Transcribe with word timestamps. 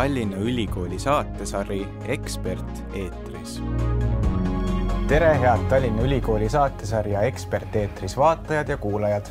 Tallinna 0.00 0.36
Ülikooli 0.36 0.98
saatesari 0.98 1.88
Ekspert 2.08 2.94
eetris. 2.94 3.62
tere, 5.08 5.34
head 5.40 5.66
Tallinna 5.68 6.02
Ülikooli 6.02 6.48
saatesarja 6.48 7.20
Ekspert 7.28 7.76
eetris 7.76 8.16
vaatajad 8.16 8.68
ja 8.68 8.76
kuulajad. 8.76 9.26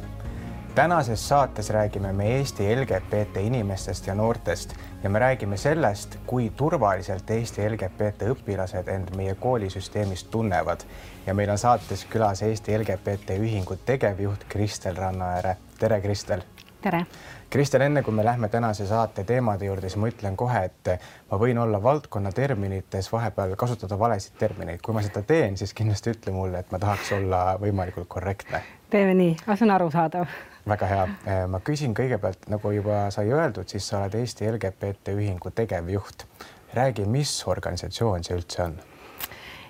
tänases 0.76 1.30
saates 1.30 1.70
räägime 1.70 2.14
me 2.14 2.36
Eesti 2.36 2.76
LGBT 2.76 3.38
inimestest 3.42 4.08
ja 4.08 4.16
noortest 4.16 4.76
ja 5.04 5.10
me 5.10 5.20
räägime 5.20 5.58
sellest, 5.58 6.18
kui 6.26 6.52
turvaliselt 6.56 7.30
Eesti 7.30 7.70
LGBT 7.70 8.30
õpilased 8.36 8.94
end 8.94 9.16
meie 9.16 9.36
koolisüsteemis 9.36 10.24
tunnevad. 10.24 10.80
ja 11.26 11.34
meil 11.34 11.50
on 11.50 11.58
saates 11.58 12.06
külas 12.06 12.42
Eesti 12.42 12.78
LGBT 12.78 13.30
Ühingu 13.30 13.76
tegevjuht 13.86 14.46
Kristel 14.50 14.96
Rannaääre. 14.96 15.58
tere, 15.80 16.02
Kristel. 16.02 16.42
tere 16.82 17.06
Kristel, 17.50 17.82
enne 17.82 18.04
kui 18.06 18.14
me 18.14 18.24
lähme 18.24 18.48
tänase 18.50 18.86
saate 18.86 19.24
teemade 19.24 19.66
juurde, 19.66 19.90
siis 19.90 19.98
ma 19.98 20.10
ütlen 20.12 20.36
kohe, 20.38 20.60
et 20.68 20.90
ma 21.32 21.38
võin 21.42 21.58
olla 21.58 21.80
valdkonna 21.82 22.30
terminites 22.32 23.10
vahepeal 23.10 23.56
kasutada 23.58 23.98
valesid 24.00 24.36
termineid. 24.38 24.84
kui 24.86 24.94
ma 24.94 25.02
seda 25.02 25.24
teen, 25.26 25.58
siis 25.58 25.74
kindlasti 25.74 26.14
ütle 26.14 26.34
mulle, 26.36 26.62
et 26.62 26.70
ma 26.72 26.80
tahaks 26.80 27.10
olla 27.18 27.40
võimalikult 27.62 28.08
korrektne. 28.08 28.62
teeme 28.90 29.18
nii, 29.18 29.34
see 29.48 29.66
on 29.66 29.74
arusaadav. 29.80 30.38
väga 30.70 30.92
hea. 30.94 31.08
ma 31.48 31.64
küsin 31.66 31.98
kõigepealt, 31.98 32.46
nagu 32.54 32.72
juba 32.72 33.10
sai 33.10 33.34
öeldud, 33.34 33.66
siis 33.66 33.88
sa 33.88 34.04
oled 34.04 34.22
Eesti 34.22 34.52
LGBT 34.52 35.18
Ühingu 35.18 35.50
tegevjuht. 35.50 36.28
räägi, 36.74 37.10
mis 37.10 37.34
organisatsioon 37.48 38.24
see 38.24 38.38
üldse 38.38 38.64
on? 38.64 38.80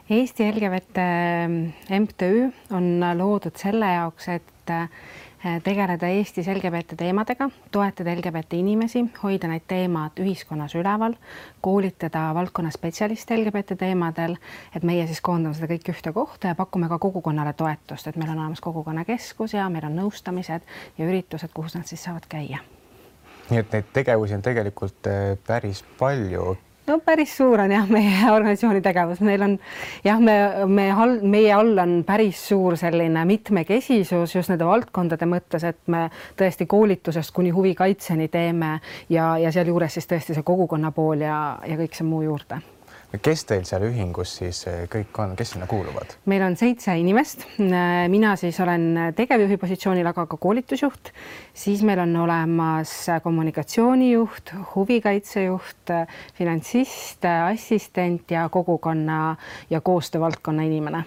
Eesti 0.09 0.51
LGBT 0.51 1.07
MTÜ 1.99 2.51
on 2.75 2.99
loodud 3.15 3.55
selle 3.55 3.93
jaoks, 3.93 4.27
et 4.27 4.55
Äh, 5.45 5.61
tegeleda 5.63 6.07
Eestis 6.07 6.47
LGBT 6.47 6.97
teemadega, 6.97 7.45
toetada 7.71 8.11
LGBT 8.11 8.57
inimesi, 8.59 9.05
hoida 9.21 9.47
neid 9.47 9.63
teemad 9.71 10.19
ühiskonnas 10.19 10.73
üleval, 10.75 11.15
koolitada 11.63 12.25
valdkonna 12.35 12.73
spetsialiste 12.75 13.37
LGBT 13.37 13.77
teemadel, 13.79 14.35
et 14.75 14.83
meie 14.83 15.05
siis 15.07 15.21
koondame 15.23 15.55
seda 15.55 15.69
kõike 15.71 15.95
ühte 15.95 16.11
kohta 16.11 16.51
ja 16.51 16.59
pakume 16.59 16.91
ka 16.91 16.99
kogukonnale 16.99 17.53
toetust, 17.55 18.11
et 18.11 18.19
meil 18.19 18.33
on 18.33 18.43
olemas 18.43 18.59
kogukonnakeskus 18.67 19.55
ja 19.55 19.69
meil 19.71 19.87
on 19.87 19.95
nõustamised 20.01 20.67
ja 20.97 21.07
üritused, 21.07 21.55
kus 21.55 21.79
nad 21.79 21.87
siis 21.87 22.03
saavad 22.03 22.27
käia. 22.27 22.59
Nii 23.47 23.63
et 23.63 23.71
neid 23.71 23.93
tegevusi 23.95 24.35
on 24.35 24.43
tegelikult 24.43 25.07
äh, 25.07 25.37
päris 25.47 25.85
palju 26.01 26.57
no 26.89 26.99
päris 27.05 27.35
suur 27.37 27.61
on 27.63 27.71
jah, 27.73 27.87
meie 27.91 28.15
organisatsiooni 28.35 28.81
tegevus, 28.85 29.21
meil 29.25 29.45
on 29.45 29.55
jah, 30.05 30.21
me, 30.23 30.37
me 30.67 30.89
all, 30.91 31.19
meie 31.21 31.53
all 31.55 31.77
on 31.83 31.99
päris 32.07 32.41
suur 32.49 32.77
selline 32.79 33.25
mitmekesisus 33.29 34.35
just 34.35 34.53
nende 34.53 34.67
valdkondade 34.67 35.29
mõttes, 35.29 35.67
et 35.69 35.81
me 35.91 36.07
tõesti 36.39 36.67
koolitusest 36.69 37.35
kuni 37.35 37.53
huvikaitseni 37.55 38.29
teeme 38.33 38.75
ja, 39.09 39.31
ja 39.41 39.53
sealjuures 39.53 39.99
siis 39.99 40.09
tõesti 40.09 40.37
see 40.37 40.45
kogukonna 40.47 40.93
pool 40.95 41.25
ja, 41.25 41.39
ja 41.67 41.79
kõik 41.79 41.97
see 41.97 42.07
muu 42.07 42.25
juurde 42.25 42.61
kes 43.17 43.45
teil 43.49 43.65
seal 43.65 43.87
ühingus 43.87 44.35
siis 44.37 44.61
eh, 44.69 44.83
kõik 44.91 45.17
on, 45.21 45.33
kes 45.37 45.55
sinna 45.55 45.65
kuuluvad? 45.69 46.13
meil 46.29 46.43
on 46.45 46.55
seitse 46.59 46.93
inimest. 46.99 47.45
mina 48.13 48.35
siis 48.37 48.59
olen 48.61 49.13
tegevjuhi 49.17 49.57
positsioonil, 49.57 50.07
aga 50.07 50.27
ka 50.29 50.37
koolitusjuht. 50.37 51.11
siis 51.53 51.81
meil 51.83 52.03
on 52.05 52.15
olemas 52.21 52.93
kommunikatsioonijuht, 53.23 54.53
huvikaitsejuht, 54.75 55.95
finantsist, 56.37 57.25
assistent 57.25 58.31
ja 58.31 58.49
kogukonna 58.49 59.35
ja 59.69 59.81
koostöövaldkonna 59.81 60.63
inimene 60.69 61.03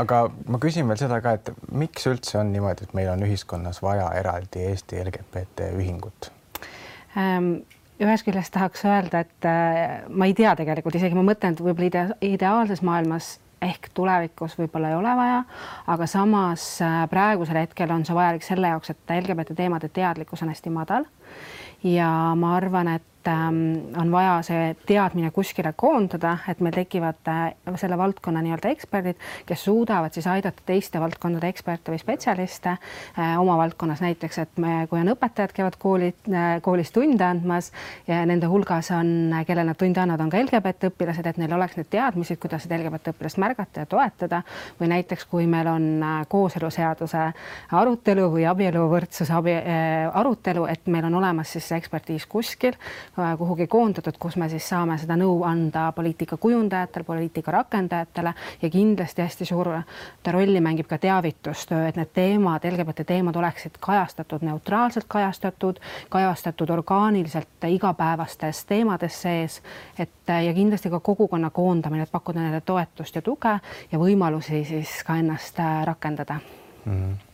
aga 0.00 0.24
ma 0.48 0.58
küsin 0.62 0.88
veel 0.88 0.96
seda 0.96 1.20
ka, 1.20 1.36
et 1.36 1.52
miks 1.76 2.06
üldse 2.08 2.38
on 2.40 2.52
niimoodi, 2.54 2.86
et 2.86 2.96
meil 2.96 3.10
on 3.12 3.24
ühiskonnas 3.26 3.82
vaja 3.84 4.08
eraldi 4.16 4.64
Eesti 4.70 5.04
LGBT 5.04 5.72
ühingut 5.76 6.32
ähm,? 7.18 7.58
Ühest 8.06 8.26
küljest 8.26 8.52
tahaks 8.54 8.84
öelda, 8.88 9.24
et 9.24 9.48
äh, 9.48 10.04
ma 10.08 10.28
ei 10.28 10.34
tea 10.36 10.54
tegelikult 10.58 10.98
isegi, 10.98 11.16
ma 11.16 11.24
mõtlen, 11.26 11.56
et 11.56 11.64
võib-olla 11.64 11.88
idea, 11.90 12.18
ideaalses 12.34 12.84
maailmas 12.86 13.34
ehk 13.64 13.88
tulevikus 13.96 14.58
võib-olla 14.58 14.90
ei 14.92 14.98
ole 14.98 15.14
vaja, 15.16 15.40
aga 15.94 16.08
samas 16.10 16.66
äh, 16.84 17.02
praegusel 17.10 17.62
hetkel 17.62 17.92
on 17.94 18.04
see 18.04 18.16
vajalik 18.16 18.44
selle 18.46 18.70
jaoks, 18.72 18.92
et 18.92 19.16
LGBT 19.20 19.56
teemade 19.56 19.88
teadlikkus 19.88 20.44
on 20.44 20.52
hästi 20.52 20.72
madal. 20.74 21.08
ja 21.84 22.08
ma 22.38 22.56
arvan, 22.56 22.94
et 22.96 23.13
Ähm, 23.28 23.96
on 23.96 24.10
vaja 24.12 24.42
see 24.44 24.74
teadmine 24.86 25.30
kuskile 25.32 25.70
koondada, 25.76 26.34
et 26.48 26.58
meil 26.60 26.74
tekivad 26.76 27.28
äh, 27.30 27.54
selle 27.80 27.96
valdkonna 27.96 28.42
nii-öelda 28.44 28.68
eksperdid, 28.74 29.20
kes 29.48 29.62
suudavad 29.64 30.12
siis 30.12 30.26
aidata 30.28 30.60
teiste 30.66 31.00
valdkondade 31.00 31.48
eksperte 31.48 31.92
või 31.92 32.02
spetsialiste 32.02 32.74
äh, 32.74 33.30
oma 33.40 33.56
valdkonnas. 33.56 34.02
Näiteks, 34.04 34.38
et 34.42 34.60
me, 34.60 34.74
kui 34.90 35.00
on 35.00 35.08
õpetajad, 35.14 35.54
käivad 35.56 35.78
koolid, 35.80 36.18
äh, 36.28 36.58
koolis 36.64 36.92
tunde 36.92 37.24
andmas 37.24 37.70
ja 38.08 38.18
nende 38.28 38.50
hulgas 38.52 38.90
on, 38.92 39.32
kellel 39.48 39.70
nad 39.72 39.80
tunde 39.80 40.02
annavad, 40.04 40.26
on 40.26 40.34
ka 40.34 40.42
LGBT 40.42 40.92
õpilased, 40.92 41.30
et 41.32 41.40
neil 41.40 41.56
oleks 41.56 41.80
need 41.80 41.88
teadmised, 41.96 42.40
kuidas 42.42 42.66
seda 42.66 42.76
LGBT 42.82 43.14
õpilast 43.14 43.40
märgata 43.40 43.86
ja 43.86 43.88
toetada. 43.88 44.42
Või 44.80 44.92
näiteks, 44.92 45.24
kui 45.32 45.48
meil 45.48 45.72
on 45.72 45.88
kooseluseaduse 46.28 47.24
arutelu 47.72 48.28
või 48.36 48.44
abieluvõrdsuse 48.52 49.32
abi, 49.32 49.56
arutelu, 50.12 50.68
et 50.68 50.92
meil 50.92 51.08
on 51.08 51.20
olemas 51.22 51.56
siis 51.56 51.72
see 51.72 51.80
ekspertiis 51.80 52.28
kuskil 52.28 52.76
kuhugi 53.38 53.66
koondatud, 53.66 54.16
kus 54.18 54.36
me 54.36 54.48
siis 54.48 54.68
saame 54.68 54.96
seda 54.98 55.16
nõu 55.18 55.42
anda 55.46 55.86
poliitika 55.92 56.36
kujundajatele, 56.36 57.04
poliitika 57.04 57.52
rakendajatele 57.54 58.34
ja 58.62 58.70
kindlasti 58.70 59.22
hästi 59.22 59.44
suurt 59.44 60.30
rolli 60.30 60.60
mängib 60.60 60.88
ka 60.90 60.98
teavitustöö, 60.98 61.88
et 61.88 61.96
need 61.96 62.10
teemad, 62.14 62.64
LGBT 62.70 63.06
teemad 63.06 63.36
oleksid 63.36 63.78
kajastatud 63.80 64.42
neutraalselt 64.42 65.06
kajastatud, 65.08 65.78
kajastatud 66.10 66.70
orgaaniliselt 66.70 67.68
igapäevastes 67.68 68.64
teemades 68.64 69.20
sees, 69.22 69.60
et 69.98 70.34
ja 70.46 70.54
kindlasti 70.54 70.90
ka 70.90 71.00
kogukonna 71.00 71.50
koondamine, 71.50 72.02
et 72.02 72.12
pakkuda 72.12 72.40
neile 72.40 72.60
toetust 72.60 73.14
ja 73.14 73.22
tuge 73.22 73.58
ja 73.92 73.98
võimalusi 73.98 74.64
siis 74.64 75.02
ka 75.06 75.16
ennast 75.22 75.60
äh, 75.60 75.84
rakendada 75.86 76.40
mm. 76.84 76.92
-hmm 76.92 77.33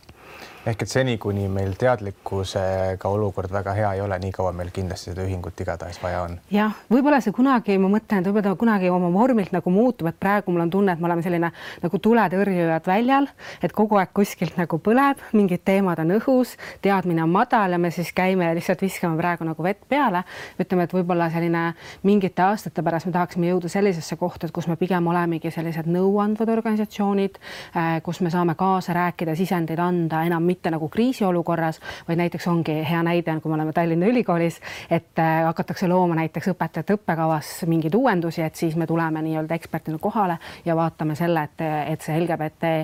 ehk 0.65 0.83
et 0.85 0.91
seni, 0.91 1.15
kuni 1.17 1.47
meil 1.49 1.71
teadlikkusega 1.79 3.09
olukord 3.09 3.49
väga 3.53 3.73
hea 3.73 3.93
ei 3.97 4.01
ole, 4.03 4.17
nii 4.21 4.33
kaua 4.35 4.51
meil 4.53 4.69
kindlasti 4.73 5.09
seda 5.09 5.23
ühingut 5.25 5.57
igatahes 5.63 5.97
vaja 6.03 6.19
on. 6.27 6.35
jah, 6.53 6.75
võib-olla 6.91 7.17
see 7.23 7.33
kunagi, 7.33 7.79
ma 7.81 7.89
mõtlen, 7.89 8.21
et 8.21 8.29
võib-olla 8.29 8.53
ta 8.53 8.59
kunagi 8.61 8.91
oma 8.93 9.09
vormilt 9.13 9.55
nagu 9.55 9.73
muutub, 9.73 10.11
et 10.11 10.19
praegu 10.21 10.53
mul 10.53 10.61
on 10.67 10.73
tunne, 10.73 10.93
et 10.93 11.01
me 11.01 11.09
oleme 11.09 11.25
selline 11.25 11.49
nagu 11.81 12.01
tuletõrjujad 12.07 12.89
väljal, 12.91 13.29
et 13.65 13.73
kogu 13.73 13.97
aeg 13.97 14.11
kuskilt 14.13 14.59
nagu 14.61 14.77
põleb, 14.85 15.23
mingid 15.33 15.63
teemad 15.65 16.03
on 16.03 16.13
õhus, 16.19 16.53
teadmine 16.85 17.25
on 17.25 17.33
madal 17.33 17.73
ja 17.73 17.81
me 17.81 17.89
siis 17.95 18.13
käime 18.13 18.51
lihtsalt 18.57 18.85
viskame 18.85 19.17
praegu 19.17 19.47
nagu 19.47 19.65
vett 19.65 19.81
peale. 19.89 20.23
ütleme, 20.61 20.85
et 20.85 20.93
võib-olla 20.93 21.31
selline 21.33 21.63
mingite 22.05 22.45
aastate 22.45 22.85
pärast 22.85 23.09
me 23.09 23.15
tahaksime 23.17 23.49
jõuda 23.49 23.69
sellisesse 23.69 24.15
kohta, 24.15 24.45
et 24.45 24.53
kus 24.53 24.69
me 24.69 24.77
pigem 24.77 25.07
olemegi 25.09 25.49
sellised 25.51 25.89
nõuandvad 25.89 26.53
organisatsioonid, 26.53 27.41
äh, 27.73 27.97
kus 28.05 28.21
me 28.21 28.29
saame 28.29 28.53
kaasa 28.55 28.93
rääkida, 28.93 29.35
sisendeid 29.35 29.81
anda 29.81 30.21
enam 30.29 30.50
mitte 30.51 30.71
nagu 30.73 30.89
kriisiolukorras, 30.91 31.79
vaid 32.07 32.19
näiteks 32.21 32.47
ongi 32.51 32.77
hea 32.89 33.03
näide 33.07 33.31
on, 33.31 33.41
kui 33.41 33.51
me 33.51 33.59
oleme 33.59 33.73
Tallinna 33.73 34.09
Ülikoolis, 34.11 34.59
et 34.89 35.19
äh, 35.19 35.43
hakatakse 35.47 35.87
looma 35.87 36.17
näiteks 36.19 36.51
õpetajate 36.53 36.97
õppekavas 36.99 37.53
mingeid 37.71 37.95
uuendusi, 37.95 38.43
et 38.45 38.59
siis 38.59 38.75
me 38.75 38.87
tuleme 38.87 39.23
nii-öelda 39.25 39.55
ekspertina 39.55 40.01
kohale 40.01 40.37
ja 40.65 40.75
vaatame 40.75 41.15
selle, 41.15 41.47
et, 41.49 41.65
et 41.93 42.05
see 42.05 42.19
LGBT 42.19 42.75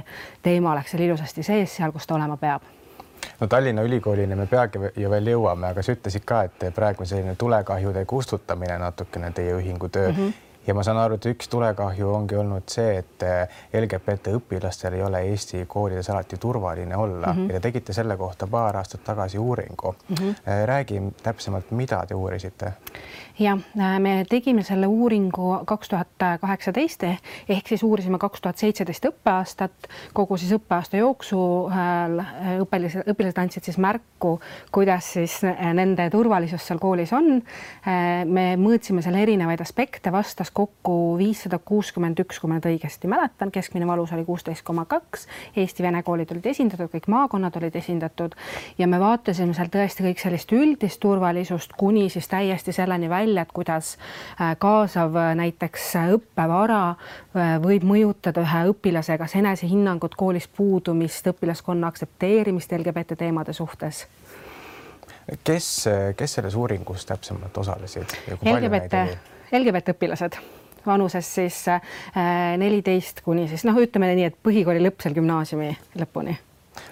teema 0.43 0.73
oleks 0.73 0.95
seal 0.95 1.07
ilusasti 1.09 1.43
sees, 1.43 1.77
seal, 1.79 1.93
kus 1.95 2.07
ta 2.07 2.17
olema 2.17 2.39
peab 2.41 2.73
no 3.39 3.47
Tallinna 3.47 3.83
Ülikoolini 3.85 4.35
me 4.35 4.45
peagi 4.47 4.79
ju 4.95 5.09
veel 5.11 5.31
jõuame, 5.33 5.71
aga 5.71 5.83
sa 5.83 5.93
ütlesid 5.93 6.25
ka, 6.25 6.43
et 6.47 6.67
praegu 6.75 7.05
selline 7.05 7.35
tulekahjude 7.35 8.05
kustutamine 8.05 8.77
natukene 8.81 9.31
teie 9.35 9.55
ühingu 9.57 9.89
töö 9.89 10.11
mm. 10.11 10.19
-hmm 10.19 10.46
ja 10.67 10.73
ma 10.73 10.83
saan 10.83 10.97
aru, 10.97 11.17
et 11.17 11.25
üks 11.31 11.47
tulekahju 11.51 12.09
ongi 12.13 12.35
olnud 12.35 12.67
see, 12.71 12.97
et 13.01 13.23
eh, 13.23 13.59
LGBT 13.79 14.33
õpilastel 14.37 14.97
ei 14.97 15.03
ole 15.03 15.21
Eesti 15.29 15.63
koolides 15.67 16.09
alati 16.13 16.37
turvaline 16.37 16.95
olla 16.97 17.33
mm 17.33 17.39
-hmm. 17.39 17.53
ja 17.53 17.59
te 17.59 17.69
tegite 17.69 17.93
selle 17.93 18.17
kohta 18.17 18.47
paar 18.47 18.77
aastat 18.77 19.03
tagasi 19.03 19.37
uuringu 19.37 19.95
mm. 20.09 20.15
-hmm. 20.15 20.65
räägi 20.65 21.01
täpsemalt, 21.23 21.71
mida 21.71 22.05
te 22.05 22.15
uurisite 22.15 22.73
jah, 23.39 23.59
äh, 23.77 23.99
me 23.99 24.25
tegime 24.29 24.63
selle 24.65 24.87
uuringu 24.89 25.59
kaks 25.69 25.91
tuhat 25.91 26.25
kaheksateist 26.41 27.03
ehk 27.05 27.69
siis 27.69 27.83
uurisime 27.85 28.17
kaks 28.21 28.41
tuhat 28.41 28.57
seitseteist 28.57 29.05
õppeaastat, 29.11 29.89
kogu 30.17 30.37
siis 30.41 30.55
õppeaasta 30.57 30.97
jooksul 30.97 31.69
äh, 31.69 32.57
õpilased, 32.63 33.05
õpilased 33.13 33.41
andsid 33.41 33.67
siis 33.67 33.77
märku, 33.81 34.37
kuidas 34.73 35.11
siis 35.17 35.37
äh, 35.45 35.61
nende 35.77 36.09
turvalisus 36.13 36.65
seal 36.67 36.81
koolis 36.81 37.13
on. 37.13 37.41
me 38.27 38.43
mõõtsime 38.59 39.01
seal 39.03 39.15
erinevaid 39.19 39.61
aspekte, 39.61 40.11
vastas 40.11 40.49
kokku 40.51 41.15
viissada 41.19 41.59
kuuskümmend 41.59 42.19
üks, 42.23 42.39
kui 42.41 42.49
ma 42.49 42.57
nüüd 42.57 42.67
õigesti 42.71 43.09
mäletan, 43.09 43.51
keskmine 43.53 43.87
valus 43.87 44.11
oli 44.15 44.25
kuusteist 44.25 44.65
koma 44.67 44.85
kaks. 44.89 45.27
Eesti-Vene 45.57 46.01
koolid 46.03 46.31
olid 46.33 46.45
esindatud, 46.49 46.89
kõik 46.91 47.07
maakonnad 47.11 47.55
olid 47.59 47.75
esindatud 47.77 48.35
ja 48.77 48.87
me 48.87 48.99
vaatasime 49.01 49.55
seal 49.57 49.71
tõesti 49.73 50.05
kõik 50.07 50.21
sellist 50.21 50.51
üldist 50.55 51.01
turvalisust 51.03 51.75
kuni 51.77 52.07
siis 52.13 52.27
täiesti 52.31 52.75
selleni 52.75 53.09
välja 53.09 53.26
välja, 53.27 53.41
et 53.41 53.51
kuidas 53.53 53.97
äh, 54.41 54.57
kaasav 54.57 55.15
äh, 55.15 55.35
näiteks 55.35 55.95
äh, 55.95 56.11
õppevara 56.15 56.95
võib 57.61 57.83
mõjutada 57.85 58.41
ühe 58.41 58.63
õpilase 58.71 59.17
kas 59.19 59.35
enesehinnangut, 59.37 60.15
koolis 60.15 60.47
puudumist, 60.47 61.27
õpilaskonna 61.27 61.91
aktsepteerimist 61.91 62.71
LGBT 62.71 63.17
teemade 63.17 63.53
suhtes. 63.53 64.05
Kes, 65.43 65.67
kes 66.15 66.37
selles 66.37 66.55
uuringus 66.55 67.05
täpsemalt 67.05 67.57
osalesid? 67.57 68.15
LGBT, 68.31 69.03
LGBT 69.51 69.95
õpilased. 69.97 70.39
Vanuses 70.87 71.29
siis 71.35 71.65
neliteist 72.57 73.19
kuni 73.25 73.47
siis 73.51 73.67
noh, 73.67 73.75
ütleme 73.75 74.13
nii, 74.15 74.31
et 74.31 74.37
põhikooli 74.43 74.79
lõpp 74.85 75.03
seal 75.03 75.17
gümnaasiumi 75.19 75.73
lõpuni 75.99 76.37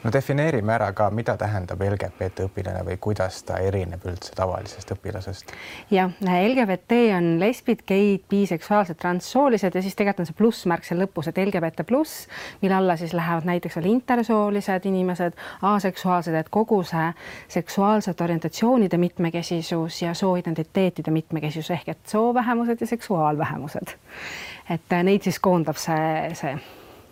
no 0.03 0.11
defineerime 0.13 0.73
ära 0.73 0.91
ka, 0.93 1.09
mida 1.13 1.35
tähendab 1.37 1.81
LGBT 1.81 2.45
õpilane 2.49 2.83
või 2.87 2.97
kuidas 3.01 3.41
ta 3.47 3.57
erineb 3.63 4.03
üldse 4.07 4.35
tavalisest 4.37 4.91
õpilasest? 4.95 5.53
jah, 5.91 6.11
LGBT 6.21 6.99
on 7.17 7.29
lesbid, 7.41 7.83
geid, 7.87 8.25
biseksuaalsed, 8.29 8.97
transsoolised 9.01 9.75
ja 9.75 9.83
siis 9.85 9.95
tegelikult 9.95 10.25
on 10.25 10.29
see 10.29 10.37
plussmärk 10.37 10.87
seal 10.87 11.01
lõpus, 11.03 11.29
et 11.29 11.41
LGBT 11.41 11.85
pluss, 11.87 12.27
mille 12.61 12.77
alla 12.77 12.97
siis 12.99 13.13
lähevad 13.17 13.47
näiteks 13.49 13.79
veel 13.79 13.89
intersoolised 13.93 14.85
inimesed, 14.89 15.39
aseksuaalsed, 15.61 16.37
et 16.39 16.51
kogu 16.53 16.81
see 16.87 17.09
seksuaalsete 17.57 18.23
orientatsioonide 18.23 18.97
mitmekesisus 19.01 20.01
ja 20.01 20.13
sooidentiteetide 20.13 21.11
mitmekesisus 21.11 21.73
ehk 21.75 21.89
et 21.95 22.13
soovähemused 22.15 22.81
ja 22.81 22.87
seksuaalvähemused. 22.87 23.97
et 24.69 24.95
neid 25.03 25.21
siis 25.21 25.39
koondab 25.39 25.77
see, 25.81 26.31
see 26.33 26.55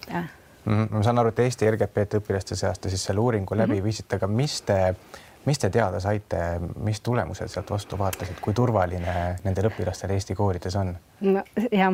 jah 0.09 0.31
mm. 0.65 0.73
-hmm. 0.73 0.87
ma 0.91 1.03
saan 1.03 1.19
aru, 1.19 1.29
et 1.29 1.39
Eesti 1.39 1.71
LGBT 1.71 2.21
õpilaste 2.21 2.55
seas 2.55 2.79
te 2.79 2.89
siis 2.89 3.03
selle 3.03 3.19
uuringu 3.19 3.57
läbi 3.57 3.73
mm 3.73 3.79
-hmm. 3.79 3.83
viisite, 3.83 4.15
aga 4.15 4.27
mis 4.27 4.61
te, 4.61 4.95
mis 5.45 5.59
te 5.59 5.69
teada 5.69 5.99
saite, 5.99 6.59
mis 6.83 7.01
tulemused 7.01 7.47
sealt 7.47 7.71
vastu 7.71 7.97
vaatasid, 7.97 8.39
kui 8.41 8.53
turvaline 8.53 9.35
nendel 9.43 9.69
õpilastel 9.71 10.11
Eesti 10.11 10.35
koolides 10.35 10.75
on? 10.75 10.95
no 11.23 11.43
jah, 11.71 11.93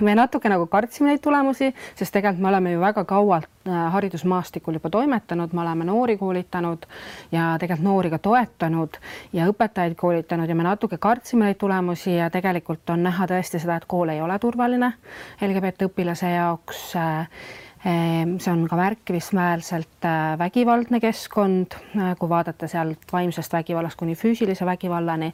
me 0.00 0.14
natuke 0.14 0.48
nagu 0.48 0.66
kartsime 0.66 1.10
neid 1.10 1.22
tulemusi, 1.24 1.70
sest 1.98 2.12
tegelikult 2.14 2.42
me 2.42 2.48
oleme 2.48 2.72
ju 2.72 2.80
väga 2.80 3.04
kaualt 3.04 3.48
äh, 3.68 3.78
haridusmaastikul 3.94 4.78
juba 4.78 4.90
toimetanud, 4.90 5.52
me 5.52 5.60
oleme 5.60 5.84
noori 5.84 6.16
koolitanud 6.20 6.86
ja 7.32 7.54
tegelikult 7.60 7.84
noori 7.84 8.10
ka 8.10 8.18
toetanud 8.18 9.00
ja 9.36 9.48
õpetajaid 9.52 9.96
koolitanud 10.00 10.48
ja 10.48 10.56
me 10.56 10.66
natuke 10.66 10.98
kartsime 10.98 11.48
neid 11.48 11.60
tulemusi 11.60 12.16
ja 12.16 12.30
tegelikult 12.30 12.90
on 12.90 13.04
näha 13.08 13.28
tõesti 13.30 13.60
seda, 13.60 13.76
et 13.76 13.88
kool 13.88 14.12
ei 14.12 14.20
ole 14.20 14.38
turvaline 14.38 14.92
LGBT 15.40 15.90
õpilase 15.90 16.34
jaoks 16.36 16.94
äh, 16.96 17.44
see 17.80 18.52
on 18.52 18.66
ka 18.68 18.76
märkimisväärselt 18.76 20.04
äh, 20.04 20.38
vägivaldne 20.38 21.00
keskkond, 21.00 21.72
äh, 21.96 22.12
kui 22.18 22.28
vaadata 22.28 22.68
sealt 22.68 23.12
vaimsest 23.12 23.52
vägivallast 23.52 23.96
kuni 23.96 24.14
füüsilise 24.14 24.66
vägivallani. 24.68 25.32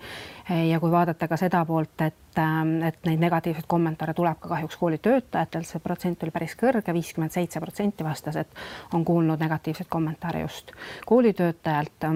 Äh, 0.50 0.68
ja 0.68 0.80
kui 0.80 0.90
vaadata 0.90 1.28
ka 1.28 1.36
seda 1.36 1.64
poolt, 1.66 2.00
et, 2.06 2.38
ähm, 2.38 2.78
et 2.86 2.98
neid 3.06 3.18
negatiivseid 3.24 3.66
kommentaare 3.66 4.14
tuleb 4.14 4.38
ka 4.38 4.54
kahjuks 4.54 4.78
koolitöötajatelt, 4.78 5.66
see 5.66 5.82
protsent 5.82 6.22
oli 6.22 6.34
päris 6.34 6.54
kõrge, 6.60 6.94
viiskümmend 6.94 7.34
seitse 7.34 7.60
protsenti 7.60 8.06
vastas, 8.06 8.38
et 8.38 8.64
on 8.94 9.04
kuulnud 9.04 9.42
negatiivseid 9.42 9.90
kommentaare 9.90 10.46
just 10.46 10.70
koolitöötajalt 11.06 12.10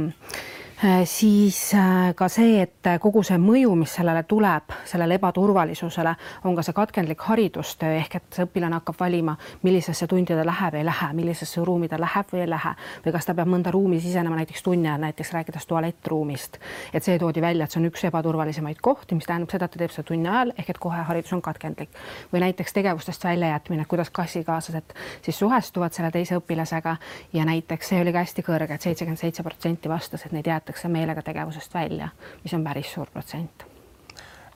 siis 1.04 1.74
äh, 1.74 2.14
ka 2.16 2.28
see, 2.32 2.62
et 2.62 2.88
kogu 3.00 3.22
see 3.26 3.36
mõju, 3.40 3.74
mis 3.76 3.92
sellele 3.98 4.22
tuleb, 4.28 4.72
sellele 4.88 5.18
ebaturvalisusele, 5.18 6.14
on 6.48 6.56
ka 6.56 6.64
see 6.64 6.76
katkendlik 6.76 7.20
haridustöö 7.28 7.98
ehk 7.98 8.16
et 8.16 8.38
õpilane 8.46 8.78
hakkab 8.78 8.96
valima, 9.00 9.36
millisesse 9.62 10.08
tundi 10.08 10.32
ta 10.32 10.46
läheb, 10.46 10.78
ei 10.80 10.86
lähe, 10.88 11.10
millisesse 11.18 11.64
ruumi 11.64 11.88
ta 11.88 11.98
läheb 12.00 12.32
või 12.32 12.44
ei 12.44 12.48
lähe. 12.48 12.72
Või 13.04 13.14
kas 13.16 13.28
ta 13.28 13.34
peab 13.36 13.50
mõnda 13.52 13.74
ruumi 13.74 14.00
sisenema 14.00 14.40
näiteks 14.40 14.64
tunni 14.64 14.88
ajal, 14.88 15.04
näiteks 15.04 15.32
rääkides 15.36 15.68
tualettruumist. 15.68 16.58
et 16.94 17.04
see 17.04 17.18
toodi 17.18 17.40
välja, 17.40 17.64
et 17.64 17.70
see 17.70 17.80
on 17.82 17.90
üks 17.90 18.04
ebaturvalisemaid 18.08 18.80
kohti, 18.80 19.14
mis 19.14 19.28
tähendab 19.28 19.52
seda, 19.52 19.68
et 19.68 19.76
ta 19.76 19.82
teeb 19.84 19.92
seda 19.92 20.08
tunni 20.08 20.28
ajal 20.28 20.54
ehk 20.56 20.70
et 20.70 20.78
kohe 20.78 21.02
haridus 21.10 21.32
on 21.32 21.42
katkendlik. 21.42 21.92
Või 22.32 22.40
näiteks 22.46 22.72
tegevustest 22.72 23.24
väljajätmine, 23.24 23.84
kuidas 23.84 24.10
klassikaaslased 24.10 24.96
siis 25.22 25.38
suhestuvad 25.38 25.92
selle 25.92 26.10
teise 26.10 26.40
õpilasega. 26.40 26.96
Ja 27.32 27.44
näiteks 27.44 27.92
see 27.92 28.00
oli 28.00 28.12
ka 28.12 28.24
hästi 28.24 28.42
kõrge 28.42 28.70
et, 28.70 28.80
et 28.80 28.88
seitsekümmend 28.88 29.20
seitse 29.20 29.42
protsenti 29.42 29.88
vastas, 29.88 30.24
et 30.26 30.32
neid 30.32 30.46
jäetakse 30.46 30.69
jäetakse 30.70 30.88
meelega 30.88 31.22
tegevusest 31.22 31.74
välja, 31.74 32.08
mis 32.44 32.54
on 32.54 32.64
päris 32.64 32.92
suur 32.92 33.10
protsent. 33.12 33.66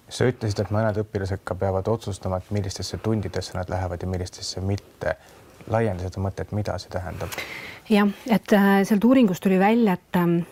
sa 0.09 0.27
ütlesid, 0.29 0.61
et 0.61 0.71
mõned 0.71 0.99
õpilased 1.01 1.41
ka 1.45 1.55
peavad 1.59 1.89
otsustama, 1.89 2.37
et 2.39 2.51
millistesse 2.55 2.99
tundidesse 3.03 3.57
nad 3.57 3.71
lähevad 3.71 4.03
ja 4.03 4.09
millistesse 4.09 4.61
mitte. 4.61 5.17
laienda 5.71 6.03
seda 6.05 6.21
mõtet, 6.21 6.53
mida 6.53 6.79
see 6.79 6.91
tähendab? 6.91 7.29
jah, 7.91 8.09
et 8.31 8.53
äh, 8.53 8.83
sealt 8.85 9.05
uuringust 9.05 9.43
tuli 9.43 9.59
välja, 9.59 9.93
et 9.93 10.17
ähm, 10.17 10.43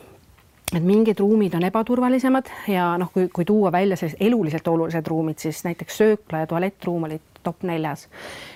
et 0.73 0.83
mingid 0.83 1.21
ruumid 1.21 1.55
on 1.55 1.65
ebaturvalisemad 1.65 2.49
ja 2.69 2.97
noh, 2.99 3.13
kui, 3.13 3.29
kui 3.29 3.45
tuua 3.45 3.73
välja 3.73 3.97
sellised 3.97 4.25
eluliselt 4.25 4.69
olulised 4.69 5.07
ruumid, 5.07 5.39
siis 5.39 5.65
näiteks 5.65 5.99
söökla 5.99 6.39
ja 6.39 6.47
tualettruum 6.47 7.05
olid 7.05 7.32
top 7.43 7.63
neljas. 7.67 8.09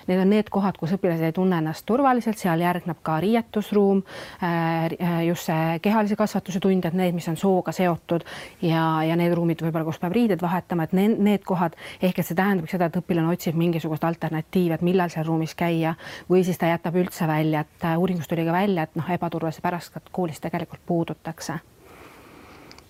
Need 0.07 0.21
on 0.23 0.31
need 0.31 0.51
kohad, 0.53 0.79
kus 0.81 0.95
õpilased 0.97 1.27
ei 1.27 1.35
tunne 1.37 1.59
ennast 1.61 1.87
turvaliselt, 1.89 2.39
seal 2.41 2.63
järgneb 2.63 3.01
ka 3.07 3.19
riietusruum, 3.23 4.03
äh, 4.43 4.97
just 5.27 5.51
see 5.51 5.79
kehalise 5.83 6.17
kasvatuse 6.19 6.61
tund, 6.63 6.89
et 6.89 6.97
need, 6.97 7.15
mis 7.17 7.29
on 7.31 7.39
sooga 7.41 7.75
seotud 7.77 8.25
ja, 8.63 8.87
ja 9.07 9.19
need 9.19 9.35
ruumid 9.37 9.63
võib-olla, 9.65 9.87
kus 9.89 10.01
peab 10.03 10.17
riided 10.17 10.43
vahetama, 10.43 10.87
et 10.87 10.97
need, 10.97 11.19
need 11.23 11.47
kohad 11.47 11.77
ehk 12.01 12.21
et 12.21 12.27
see 12.27 12.39
tähendab 12.39 12.71
seda, 12.71 12.91
et 12.91 12.99
õpilane 13.01 13.33
otsib 13.33 13.59
mingisugust 13.59 14.05
alternatiivi, 14.07 14.75
et 14.77 14.85
millal 14.87 15.13
seal 15.13 15.27
ruumis 15.29 15.57
käia 15.59 15.97
või 16.31 16.45
siis 16.47 16.59
ta 16.61 16.71
jätab 16.73 16.99
üldse 16.99 17.29
välja, 17.31 17.67
et 17.67 17.89
äh, 17.89 17.97
uuringust 17.99 18.31
tuli 18.33 18.47
ka 18.47 18.57
välja, 18.57 18.87
et 18.87 18.99
noh, 18.99 19.15
ebaturvalise 19.19 19.65
pärast 19.65 19.95
ka 19.95 20.05
koolis 20.11 20.43
tegelikult 20.43 20.85
puudutakse 20.87 21.61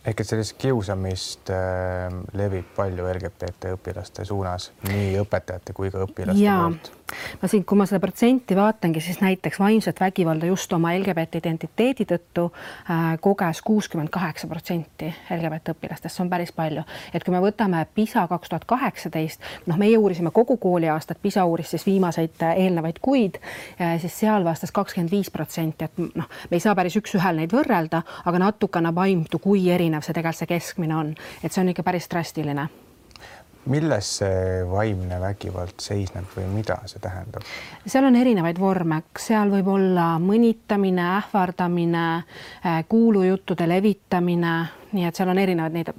ehk 0.06 0.20
et 0.22 0.28
sellist 0.28 0.54
kiusamist 0.60 1.50
äh, 1.54 2.06
levib 2.38 2.68
palju 2.76 3.08
LGBT 3.10 3.74
õpilaste 3.76 4.26
suunas, 4.28 4.70
nii 4.86 5.16
õpetajate 5.22 5.74
kui 5.76 5.90
ka 5.90 6.04
õpilaste 6.06 6.42
ja. 6.42 6.60
poolt 6.62 6.92
ma 7.42 7.48
siin, 7.48 7.64
kui 7.64 7.78
ma 7.78 7.86
seda 7.86 8.00
protsenti 8.02 8.56
vaatangi, 8.56 9.00
siis 9.00 9.20
näiteks 9.20 9.58
vaimset 9.60 10.00
vägivalda 10.00 10.46
just 10.46 10.72
oma 10.72 10.92
LGBT 10.96 11.40
identiteedi 11.42 12.06
tõttu 12.08 12.46
äh, 12.50 13.16
koges 13.20 13.62
kuuskümmend 13.66 14.10
kaheksa 14.14 14.48
protsenti 14.50 15.10
LGBT 15.30 15.76
õpilastest, 15.76 16.16
see 16.16 16.24
on 16.24 16.30
päris 16.30 16.52
palju. 16.56 16.82
et 17.14 17.24
kui 17.24 17.34
me 17.34 17.42
võtame 17.42 17.84
PISA 17.94 18.26
kaks 18.30 18.52
tuhat 18.52 18.64
kaheksateist, 18.64 19.44
noh, 19.66 19.78
meie 19.78 19.98
uurisime 19.98 20.30
kogu 20.34 20.56
kooliaastat, 20.62 21.20
PISA 21.22 21.44
uuris 21.44 21.70
siis 21.74 21.86
viimaseid 21.86 22.42
äh, 22.42 22.56
eelnevaid 22.66 22.98
kuid 23.02 23.38
äh,, 23.38 24.00
siis 24.00 24.18
seal 24.24 24.44
vastas 24.44 24.72
kakskümmend 24.72 25.10
viis 25.14 25.30
protsenti, 25.30 25.84
et 25.84 25.98
noh, 25.98 26.26
me 26.50 26.58
ei 26.58 26.64
saa 26.64 26.74
päris 26.74 26.98
üks-ühele 26.98 27.44
neid 27.44 27.54
võrrelda, 27.54 28.02
aga 28.24 28.42
natuke 28.42 28.80
annab 28.80 28.98
aimdu, 29.04 29.38
kui 29.42 29.68
erinev 29.70 30.02
see 30.02 30.12
tegelikult 30.12 30.36
see 30.36 30.50
keskmine 30.50 30.96
on, 30.96 31.14
et 31.42 31.52
see 31.52 31.62
on 31.62 31.70
ikka 31.72 31.86
päris 31.86 32.10
drastiline 32.12 32.66
milles 33.66 34.10
see 34.18 34.66
vaimne 34.70 35.20
vägivald 35.20 35.80
seisneb 35.82 36.30
või 36.36 36.46
mida 36.50 36.78
see 36.86 37.00
tähendab? 37.02 37.46
seal 37.86 38.06
on 38.06 38.16
erinevaid 38.16 38.60
vorme, 38.60 39.00
seal 39.18 39.50
võib 39.50 39.68
olla 39.74 40.06
mõnitamine, 40.22 41.06
ähvardamine, 41.18 42.04
äh, 42.66 42.78
kuulujuttude 42.88 43.68
levitamine, 43.68 44.54
nii 44.92 45.08
et 45.08 45.18
seal 45.18 45.32
on 45.32 45.42
erinevaid 45.42 45.75
neid 45.75 45.90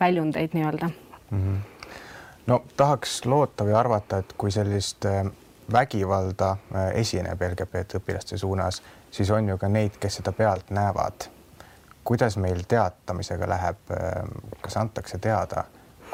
väljundeid 0.00 0.56
nii-öelda 0.58 0.90
mm. 0.90 1.44
-hmm. 1.44 1.92
no 2.46 2.62
tahaks 2.76 3.24
loota 3.26 3.64
või 3.64 3.78
arvata, 3.78 4.18
et 4.18 4.34
kui 4.38 4.50
sellist 4.50 5.06
äh, 5.06 5.22
vägivalda 5.72 6.50
äh, 6.50 6.90
esineb 7.04 7.42
LGBT 7.50 8.02
õpilaste 8.02 8.38
suunas, 8.38 8.82
siis 9.10 9.30
on 9.30 9.48
ju 9.48 9.58
ka 9.58 9.68
neid, 9.68 10.00
kes 10.00 10.20
seda 10.20 10.32
pealt 10.32 10.70
näevad. 10.70 11.30
kuidas 12.04 12.36
meil 12.36 12.58
teatamisega 12.68 13.48
läheb, 13.48 13.78
kas 14.60 14.76
antakse 14.76 15.18
teada 15.18 15.64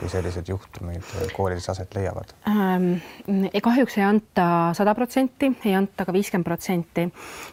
kui 0.01 0.09
sellised 0.09 0.49
juhtumid 0.49 1.05
koolides 1.37 1.69
aset 1.73 1.95
leiavad 1.95 2.33
ähm,? 2.49 2.95
kahjuks 3.63 3.99
ei 3.99 4.07
anta 4.07 4.47
sada 4.77 4.95
protsenti, 4.97 5.53
ei 5.65 5.75
anta 5.77 6.07
ka 6.09 6.13
viiskümmend 6.17 6.49
protsenti. 6.49 7.07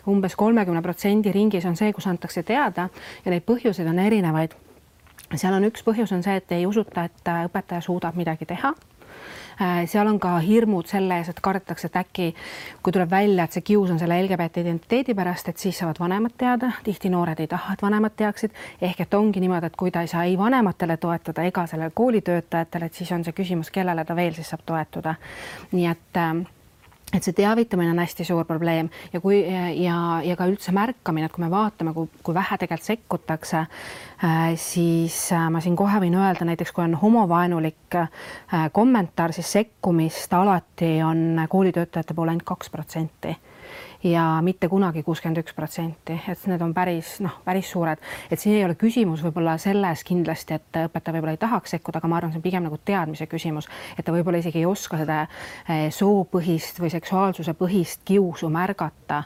umbes 0.08 0.36
kolmekümne 0.36 0.82
protsendi 0.82 1.32
ringis 1.36 1.66
on 1.68 1.76
see, 1.76 1.92
kus 1.94 2.08
antakse 2.08 2.44
teada 2.48 2.90
ja 3.26 3.34
neid 3.34 3.46
põhjuseid 3.48 3.90
on 3.92 4.00
erinevaid. 4.00 4.56
seal 5.36 5.54
on 5.54 5.68
üks 5.68 5.84
põhjus 5.84 6.14
on 6.16 6.24
see, 6.24 6.40
et 6.40 6.52
ei 6.56 6.66
usuta, 6.66 7.08
et 7.10 7.34
õpetaja 7.50 7.84
suudab 7.84 8.16
midagi 8.16 8.48
teha 8.48 8.74
seal 9.86 10.08
on 10.08 10.20
ka 10.20 10.38
hirmud 10.44 10.88
selle 10.90 11.18
ees, 11.18 11.30
et 11.30 11.40
kardetakse, 11.44 11.90
et 11.90 12.00
äkki 12.02 12.28
kui 12.84 12.94
tuleb 12.94 13.12
välja, 13.12 13.48
et 13.48 13.58
see 13.58 13.66
kius 13.66 13.92
on 13.94 14.00
selle 14.00 14.20
LGBT 14.24 14.64
identiteedi 14.64 15.16
pärast, 15.18 15.50
et 15.50 15.58
siis 15.58 15.78
saavad 15.78 16.00
vanemad 16.00 16.36
teada, 16.38 16.72
tihti 16.84 17.10
noored 17.14 17.40
ei 17.44 17.48
taha, 17.52 17.74
et 17.74 17.86
vanemad 17.86 18.16
teaksid, 18.18 18.54
ehk 18.82 19.06
et 19.06 19.18
ongi 19.18 19.44
niimoodi, 19.44 19.72
et 19.72 19.80
kui 19.80 19.92
ta 19.92 20.04
ei 20.06 20.12
saa 20.12 20.26
ei 20.28 20.38
vanematele 20.38 20.98
toetuda 20.98 21.48
ega 21.48 21.66
sellele 21.68 21.92
koolitöötajatele, 21.94 22.86
et 22.86 23.02
siis 23.02 23.12
on 23.12 23.26
see 23.26 23.36
küsimus, 23.38 23.72
kellele 23.74 24.06
ta 24.06 24.16
veel 24.16 24.38
siis 24.38 24.54
saab 24.54 24.66
toetuda. 24.66 25.16
nii 25.72 25.88
et 25.88 26.22
äh, 26.22 26.46
et 27.14 27.24
see 27.24 27.36
teavitamine 27.36 27.94
on 27.94 28.02
hästi 28.02 28.26
suur 28.28 28.44
probleem 28.46 28.90
ja 29.14 29.22
kui 29.24 29.40
ja, 29.80 29.98
ja 30.26 30.36
ka 30.36 30.48
üldse 30.50 30.74
märkamine, 30.76 31.30
et 31.30 31.36
kui 31.36 31.44
me 31.46 31.52
vaatame, 31.52 31.94
kui, 31.96 32.10
kui 32.24 32.36
vähe 32.36 32.58
tegelikult 32.60 32.88
sekkutakse, 32.88 33.64
äh, 34.28 34.50
siis 34.60 35.22
äh, 35.32 35.48
ma 35.54 35.62
siin 35.64 35.78
kohe 35.80 36.02
võin 36.04 36.18
öelda, 36.20 36.48
näiteks 36.48 36.76
kui 36.76 36.84
on 36.84 36.98
homovaenulik 37.00 38.00
äh, 38.02 38.10
kommentaar, 38.76 39.36
siis 39.36 39.52
sekkumist 39.56 40.34
alati 40.36 40.98
on 41.06 41.46
koolitöötajate 41.50 42.18
poole 42.18 42.36
ainult 42.36 42.48
kaks 42.48 42.74
protsenti 42.74 43.38
ja 44.04 44.40
mitte 44.42 44.68
kunagi 44.70 45.04
kuuskümmend 45.04 45.42
üks 45.42 45.56
protsenti, 45.58 46.18
et 46.30 46.46
need 46.50 46.62
on 46.62 46.74
päris 46.76 47.18
noh, 47.24 47.40
päris 47.46 47.72
suured, 47.72 48.02
et 48.32 48.40
siin 48.40 48.58
ei 48.58 48.66
ole 48.66 48.76
küsimus 48.78 49.24
võib-olla 49.26 49.58
selles 49.62 50.04
kindlasti, 50.08 50.58
et 50.58 50.80
õpetaja 50.84 51.16
võib-olla 51.16 51.34
ei 51.34 51.42
tahaks 51.42 51.74
sekkuda, 51.76 52.02
aga 52.02 52.12
ma 52.12 52.20
arvan, 52.20 52.34
see 52.34 52.42
on 52.42 52.46
pigem 52.46 52.68
nagu 52.68 52.78
teadmise 52.86 53.28
küsimus, 53.30 53.70
et 53.98 54.06
ta 54.06 54.14
võib-olla 54.14 54.42
isegi 54.42 54.62
ei 54.62 54.68
oska 54.70 55.00
seda 55.02 55.24
eh, 55.24 55.88
soopõhist 55.94 56.82
või 56.82 56.92
seksuaalsuse 56.94 57.56
põhist 57.58 58.06
kiusu 58.06 58.50
märgata. 58.54 59.24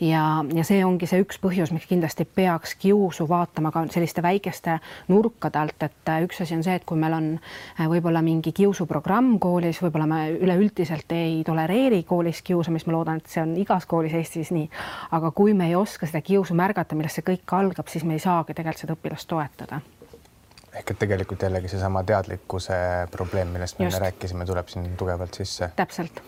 ja, 0.00 0.24
ja 0.54 0.64
see 0.64 0.84
ongi 0.84 1.06
see 1.10 1.20
üks 1.22 1.38
põhjus, 1.42 1.72
miks 1.74 1.88
kindlasti 1.90 2.24
peaks 2.24 2.74
kiusu 2.80 3.28
vaatama 3.28 3.72
ka 3.74 3.84
selliste 3.92 4.22
väikeste 4.24 4.78
nurkade 5.08 5.60
alt, 5.60 5.82
et 5.82 6.12
eh, 6.14 6.24
üks 6.24 6.40
asi 6.40 6.56
on 6.56 6.64
see, 6.64 6.78
et 6.80 6.88
kui 6.88 6.98
meil 7.00 7.18
on 7.18 7.30
eh, 7.36 7.86
võib-olla 7.90 8.24
mingi 8.24 8.54
kiusuprogramm 8.56 9.36
koolis, 9.38 9.82
võib-olla 9.84 10.08
me 10.08 10.24
üleüldiselt 10.38 11.12
ei 11.12 11.42
tolereeri 11.44 12.02
koolis 12.08 12.42
kiusamist, 12.42 12.88
ma 12.88 12.96
loodan, 12.96 13.20
et 13.20 13.30
see 13.30 13.42
on 13.44 13.56
igas 13.60 13.86
koolis 13.90 14.13
Eestis 14.14 14.52
nii. 14.54 14.68
aga 15.12 15.30
kui 15.30 15.54
me 15.54 15.68
ei 15.68 15.74
oska 15.78 16.06
seda 16.06 16.22
kiusu 16.24 16.54
märgata, 16.54 16.96
millest 16.98 17.20
see 17.20 17.26
kõik 17.32 17.56
algab, 17.58 17.90
siis 17.92 18.04
me 18.04 18.16
ei 18.18 18.22
saagi 18.22 18.54
tegelikult 18.54 18.84
seda 18.84 18.96
õpilast 18.98 19.28
toetada 19.30 19.80
ehk 20.74 20.90
et 20.90 20.98
tegelikult 20.98 21.42
jällegi 21.42 21.70
seesama 21.70 22.02
teadlikkuse 22.06 22.76
probleem, 23.10 23.52
millest 23.54 23.78
me 23.78 23.90
rääkisime, 23.98 24.46
tuleb 24.46 24.68
siin 24.68 24.96
tugevalt 24.98 25.34
sisse. 25.34 25.70
täpselt. 25.76 26.22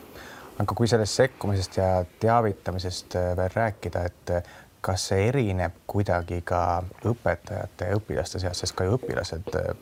aga 0.59 0.75
kui 0.75 0.89
sellest 0.89 1.19
sekkumisest 1.23 1.77
ja 1.77 2.05
teavitamisest 2.21 3.17
äh, 3.17 3.37
veel 3.37 3.51
rääkida, 3.55 4.05
et 4.05 4.31
äh, 4.31 4.55
kas 4.81 5.09
see 5.11 5.29
erineb 5.29 5.83
kuidagi 5.87 6.41
ka 6.47 6.61
õpetajate 7.05 7.91
ja 7.91 7.99
õpilaste 7.99 8.41
seas, 8.41 8.63
sest 8.63 8.77
ka 8.79 8.87
õpilased 8.97 9.51
äh, 9.59 9.75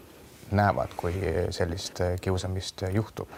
näevad, 0.54 0.96
kui 0.96 1.14
sellist 1.54 2.00
kiusamist 2.20 2.84
juhtub 2.92 3.28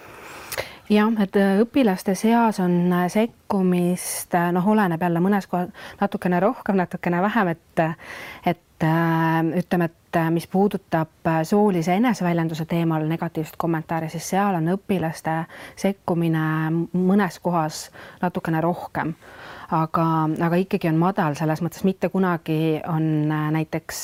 jah, 0.91 1.11
et 1.23 1.37
äh, 1.37 1.61
õpilaste 1.63 2.15
seas 2.19 2.61
on 2.63 2.93
äh, 2.93 3.07
sekkumist, 3.13 4.35
äh, 4.35 4.51
noh, 4.55 4.67
oleneb 4.73 5.03
jälle 5.03 5.23
mõnes 5.25 5.49
kohas 5.51 5.73
natukene 6.01 6.41
rohkem, 6.43 6.79
natukene 6.81 7.23
vähem, 7.25 7.55
et, 7.55 7.85
et 8.47 8.63
ütleme, 8.85 9.85
et 9.85 10.19
mis 10.31 10.47
puudutab 10.47 11.29
soolise 11.45 11.95
eneseväljenduse 11.97 12.65
teemal 12.65 13.05
negatiivset 13.09 13.57
kommentaari, 13.59 14.09
siis 14.13 14.29
seal 14.31 14.57
on 14.59 14.69
õpilaste 14.75 15.37
sekkumine 15.77 16.47
mõnes 16.93 17.39
kohas 17.43 17.87
natukene 18.23 18.61
rohkem. 18.61 19.15
Aga, 19.77 20.07
aga 20.47 20.59
ikkagi 20.63 20.87
on 20.93 20.99
madal, 21.01 21.35
selles 21.35 21.61
mõttes 21.65 21.83
mitte 21.83 22.09
kunagi 22.09 22.79
on 22.87 23.27
näiteks 23.29 24.03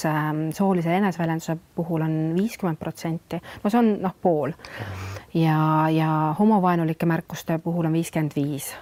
soolise 0.57 0.97
eneseväljenduse 0.97 1.57
puhul 1.76 2.02
on 2.02 2.17
viiskümmend 2.35 2.81
protsenti, 2.83 3.38
no 3.62 3.71
see 3.71 3.79
on 3.79 3.93
noh, 4.02 4.17
pool. 4.23 4.57
Ja, 5.35 5.88
ja 5.93 6.09
homovaenulike 6.38 7.07
märkuste 7.07 7.61
puhul 7.62 7.87
on 7.87 8.00
viiskümmend 8.00 8.35
viis 8.37 8.73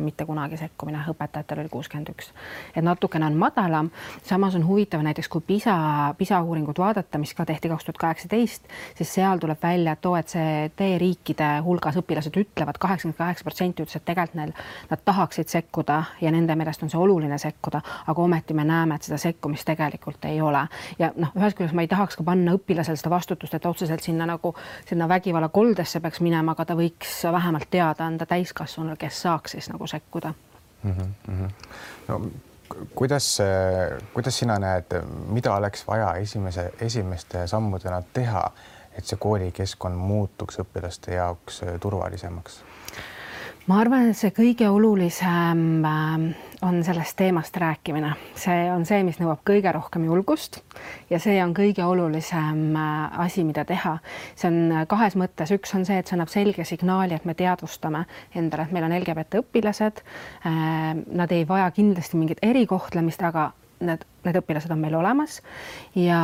mitte 0.00 0.24
kunagi 0.26 0.56
sekkumine, 0.60 1.02
õpetajatel 1.10 1.64
oli 1.64 1.68
kuuskümmend 1.72 2.12
üks. 2.12 2.30
et 2.76 2.84
natukene 2.84 3.26
on 3.26 3.36
madalam, 3.36 3.90
samas 4.22 4.54
on 4.54 4.66
huvitav 4.66 5.02
näiteks 5.02 5.28
kui 5.28 5.40
PISA, 5.46 6.14
PISA 6.18 6.42
uuringut 6.42 6.78
vaadata, 6.78 7.18
mis 7.18 7.34
ka 7.34 7.46
tehti 7.46 7.68
kaks 7.68 7.84
tuhat 7.84 7.98
kaheksateist, 7.98 8.68
siis 8.94 9.14
seal 9.14 9.38
tuleb 9.38 9.58
välja, 9.62 9.92
et 9.92 10.06
OECD 10.06 10.90
riikide 10.98 11.50
hulgas 11.64 11.96
õpilased 12.00 12.36
ütlevad, 12.36 12.78
kaheksakümmend 12.78 13.18
kaheksa 13.18 13.44
protsenti 13.44 13.82
ütles, 13.82 13.96
et 13.96 14.04
tegelikult 14.04 14.38
neil, 14.38 14.52
nad 14.90 15.02
tahaksid 15.04 15.48
sekkuda 15.48 16.02
ja 16.20 16.30
nende 16.30 16.54
meelest 16.56 16.82
on 16.82 16.90
see 16.92 17.00
oluline 17.00 17.38
sekkuda, 17.38 17.80
aga 18.06 18.22
ometi 18.22 18.54
me 18.54 18.64
näeme, 18.64 18.94
et 18.94 19.08
seda 19.08 19.18
sekkumist 19.18 19.66
tegelikult 19.68 20.24
ei 20.24 20.40
ole. 20.40 20.66
ja 20.98 21.12
noh, 21.16 21.32
ühest 21.36 21.58
küljest 21.58 21.74
ma 21.74 21.84
ei 21.84 21.90
tahaks 21.90 22.18
ka 22.18 22.24
panna 22.26 22.54
õpilasel 22.56 22.98
seda 23.00 23.10
vastutust, 23.10 23.54
et 23.54 23.66
otseselt 23.66 24.04
sinna 24.04 24.26
nagu 24.28 24.54
sinna 24.88 25.08
vägivallakoldesse 25.08 26.00
peaks 26.00 26.20
minema, 26.20 26.52
aga 26.52 26.64
ta 26.70 26.76
võiks 26.78 27.20
vähemalt 27.32 27.70
teada 27.70 28.06
anda 28.06 28.26
täiskasvanule, 28.26 28.96
kes 29.00 29.22
saaks 29.22 29.56
siis 29.56 29.70
nagu 29.72 29.79
nagu 29.80 29.86
sekkuda 29.86 30.34
mm. 30.82 30.94
-hmm. 31.28 31.50
no 32.08 32.20
kuidas, 32.94 33.38
kuidas 34.14 34.38
sina 34.38 34.58
näed, 34.58 34.84
mida 35.28 35.54
oleks 35.54 35.86
vaja 35.86 36.14
esimese, 36.14 36.70
esimeste 36.80 37.46
sammudena 37.46 38.02
teha, 38.12 38.50
et 38.98 39.04
see 39.04 39.18
koolikeskkond 39.18 39.96
muutuks 39.96 40.60
õpilaste 40.62 41.14
jaoks 41.14 41.62
turvalisemaks? 41.80 42.60
Ma 43.68 43.80
arvan, 43.80 44.08
et 44.10 44.18
see 44.18 44.32
kõige 44.34 44.68
olulisem 44.72 45.84
ähm, 45.86 46.24
on 46.64 46.80
sellest 46.84 47.16
teemast 47.18 47.56
rääkimine, 47.60 48.12
see 48.38 48.66
on 48.72 48.84
see, 48.88 49.02
mis 49.06 49.20
nõuab 49.20 49.42
kõige 49.48 49.72
rohkem 49.72 50.04
julgust 50.08 50.60
ja 51.10 51.20
see 51.22 51.38
on 51.44 51.52
kõige 51.56 51.84
olulisem 51.84 52.76
äh, 52.76 53.20
asi, 53.24 53.44
mida 53.44 53.64
teha. 53.68 53.98
see 54.34 54.48
on 54.50 54.58
äh, 54.72 54.86
kahes 54.90 55.16
mõttes, 55.20 55.52
üks 55.56 55.74
on 55.76 55.86
see, 55.88 56.00
et 56.00 56.08
see 56.08 56.16
annab 56.16 56.32
selge 56.32 56.64
signaali, 56.68 57.16
et 57.16 57.28
me 57.28 57.36
teadvustame 57.36 58.04
endale, 58.34 58.66
et 58.68 58.76
meil 58.76 58.88
on 58.88 58.96
LGBT 58.98 59.44
õpilased. 59.44 60.04
Äh, 60.48 60.92
nad 61.20 61.32
ei 61.32 61.46
vaja 61.48 61.70
kindlasti 61.76 62.20
mingit 62.20 62.44
erikohtlemist, 62.44 63.24
aga 63.28 63.50
need, 63.84 64.04
need 64.26 64.40
õpilased 64.40 64.72
on 64.72 64.82
meil 64.82 64.96
olemas 64.98 65.40
ja 65.96 66.20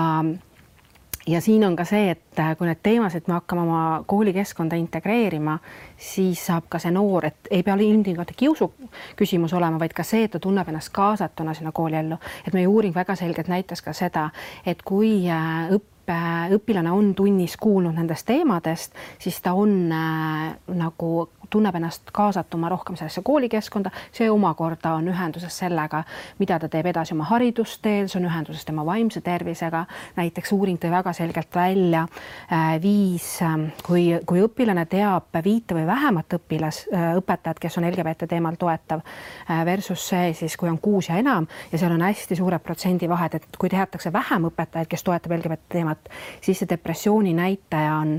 ja 1.26 1.40
siin 1.40 1.64
on 1.64 1.76
ka 1.76 1.84
see, 1.84 2.10
et 2.10 2.38
äh, 2.38 2.54
kui 2.56 2.68
need 2.68 2.80
teemasid 2.82 3.26
me 3.26 3.36
hakkame 3.36 3.62
oma 3.62 3.80
koolikeskkonda 4.06 4.76
integreerima, 4.78 5.58
siis 5.96 6.46
saab 6.46 6.68
ka 6.68 6.78
see 6.82 6.94
noor, 6.94 7.26
et 7.26 7.50
ei 7.50 7.62
pea 7.66 7.74
ilmtingimata 7.74 8.36
kiusu 8.36 8.70
küsimus 9.16 9.54
olema, 9.56 9.80
vaid 9.82 9.96
ka 9.96 10.06
see, 10.06 10.26
et 10.26 10.36
ta 10.36 10.40
tunneb 10.42 10.68
ennast 10.68 10.92
kaasatuna 10.94 11.54
sinna 11.54 11.72
kooliellu. 11.72 12.18
et 12.46 12.54
meie 12.54 12.66
uuring 12.66 12.94
väga 12.94 13.16
selgelt 13.16 13.48
näitas 13.48 13.82
ka 13.82 13.92
seda, 13.92 14.30
et 14.66 14.82
kui 14.82 15.28
äh, 15.30 15.68
õpp 15.74 15.92
õpilane 16.06 16.92
on 16.94 17.14
tunnis 17.18 17.56
kuulnud 17.58 17.96
nendest 17.96 18.26
teemadest, 18.28 18.92
siis 19.18 19.40
ta 19.42 19.56
on 19.58 19.92
äh, 19.92 20.54
nagu 20.70 21.28
tunneb 21.50 21.74
ennast 21.78 22.10
kaasatuma 22.12 22.68
rohkem 22.68 22.96
sellesse 22.96 23.22
koolikeskkonda, 23.24 23.90
see 24.12 24.28
omakorda 24.30 24.94
on 24.98 25.08
ühenduses 25.12 25.58
sellega, 25.62 26.02
mida 26.38 26.58
ta 26.58 26.68
teeb 26.72 26.86
edasi 26.92 27.14
oma 27.14 27.26
haridusteel, 27.30 28.08
see 28.08 28.20
on 28.20 28.28
ühenduses 28.30 28.64
tema 28.66 28.84
vaimse 28.86 29.20
tervisega. 29.20 29.84
näiteks 30.16 30.52
uuring 30.52 30.78
tõi 30.80 30.90
väga 30.90 31.12
selgelt 31.12 31.54
välja 31.54 32.06
äh, 32.52 32.76
viis, 32.82 33.42
ähm, 33.42 33.68
kui, 33.86 34.08
kui 34.26 34.42
õpilane 34.44 34.86
teab 34.90 35.34
viite 35.44 35.74
või 35.74 35.86
vähemat 35.86 36.38
õpilas 36.38 36.84
äh,, 36.92 37.12
õpetajat, 37.20 37.60
kes 37.60 37.78
on 37.78 37.88
LGBT 37.90 38.28
teemal 38.28 38.56
toetav 38.58 39.02
äh, 39.02 39.64
versus 39.64 40.08
see 40.08 40.32
siis, 40.34 40.56
kui 40.56 40.68
on 40.68 40.78
kuus 40.78 41.10
ja 41.10 41.20
enam 41.20 41.46
ja 41.72 41.78
seal 41.78 41.92
on 41.92 42.02
hästi 42.06 42.36
suured 42.36 42.62
protsendivahed, 42.62 43.38
et 43.38 43.58
kui 43.58 43.70
teatakse 43.72 44.12
vähem 44.12 44.50
õpetajaid, 44.50 44.90
kes 44.90 45.06
toetab 45.06 45.38
LGBT 45.38 45.68
teemat, 45.78 46.10
siis 46.40 46.62
see 46.62 46.70
depressiooni 46.70 47.34
näitaja 47.36 47.94
on 48.00 48.18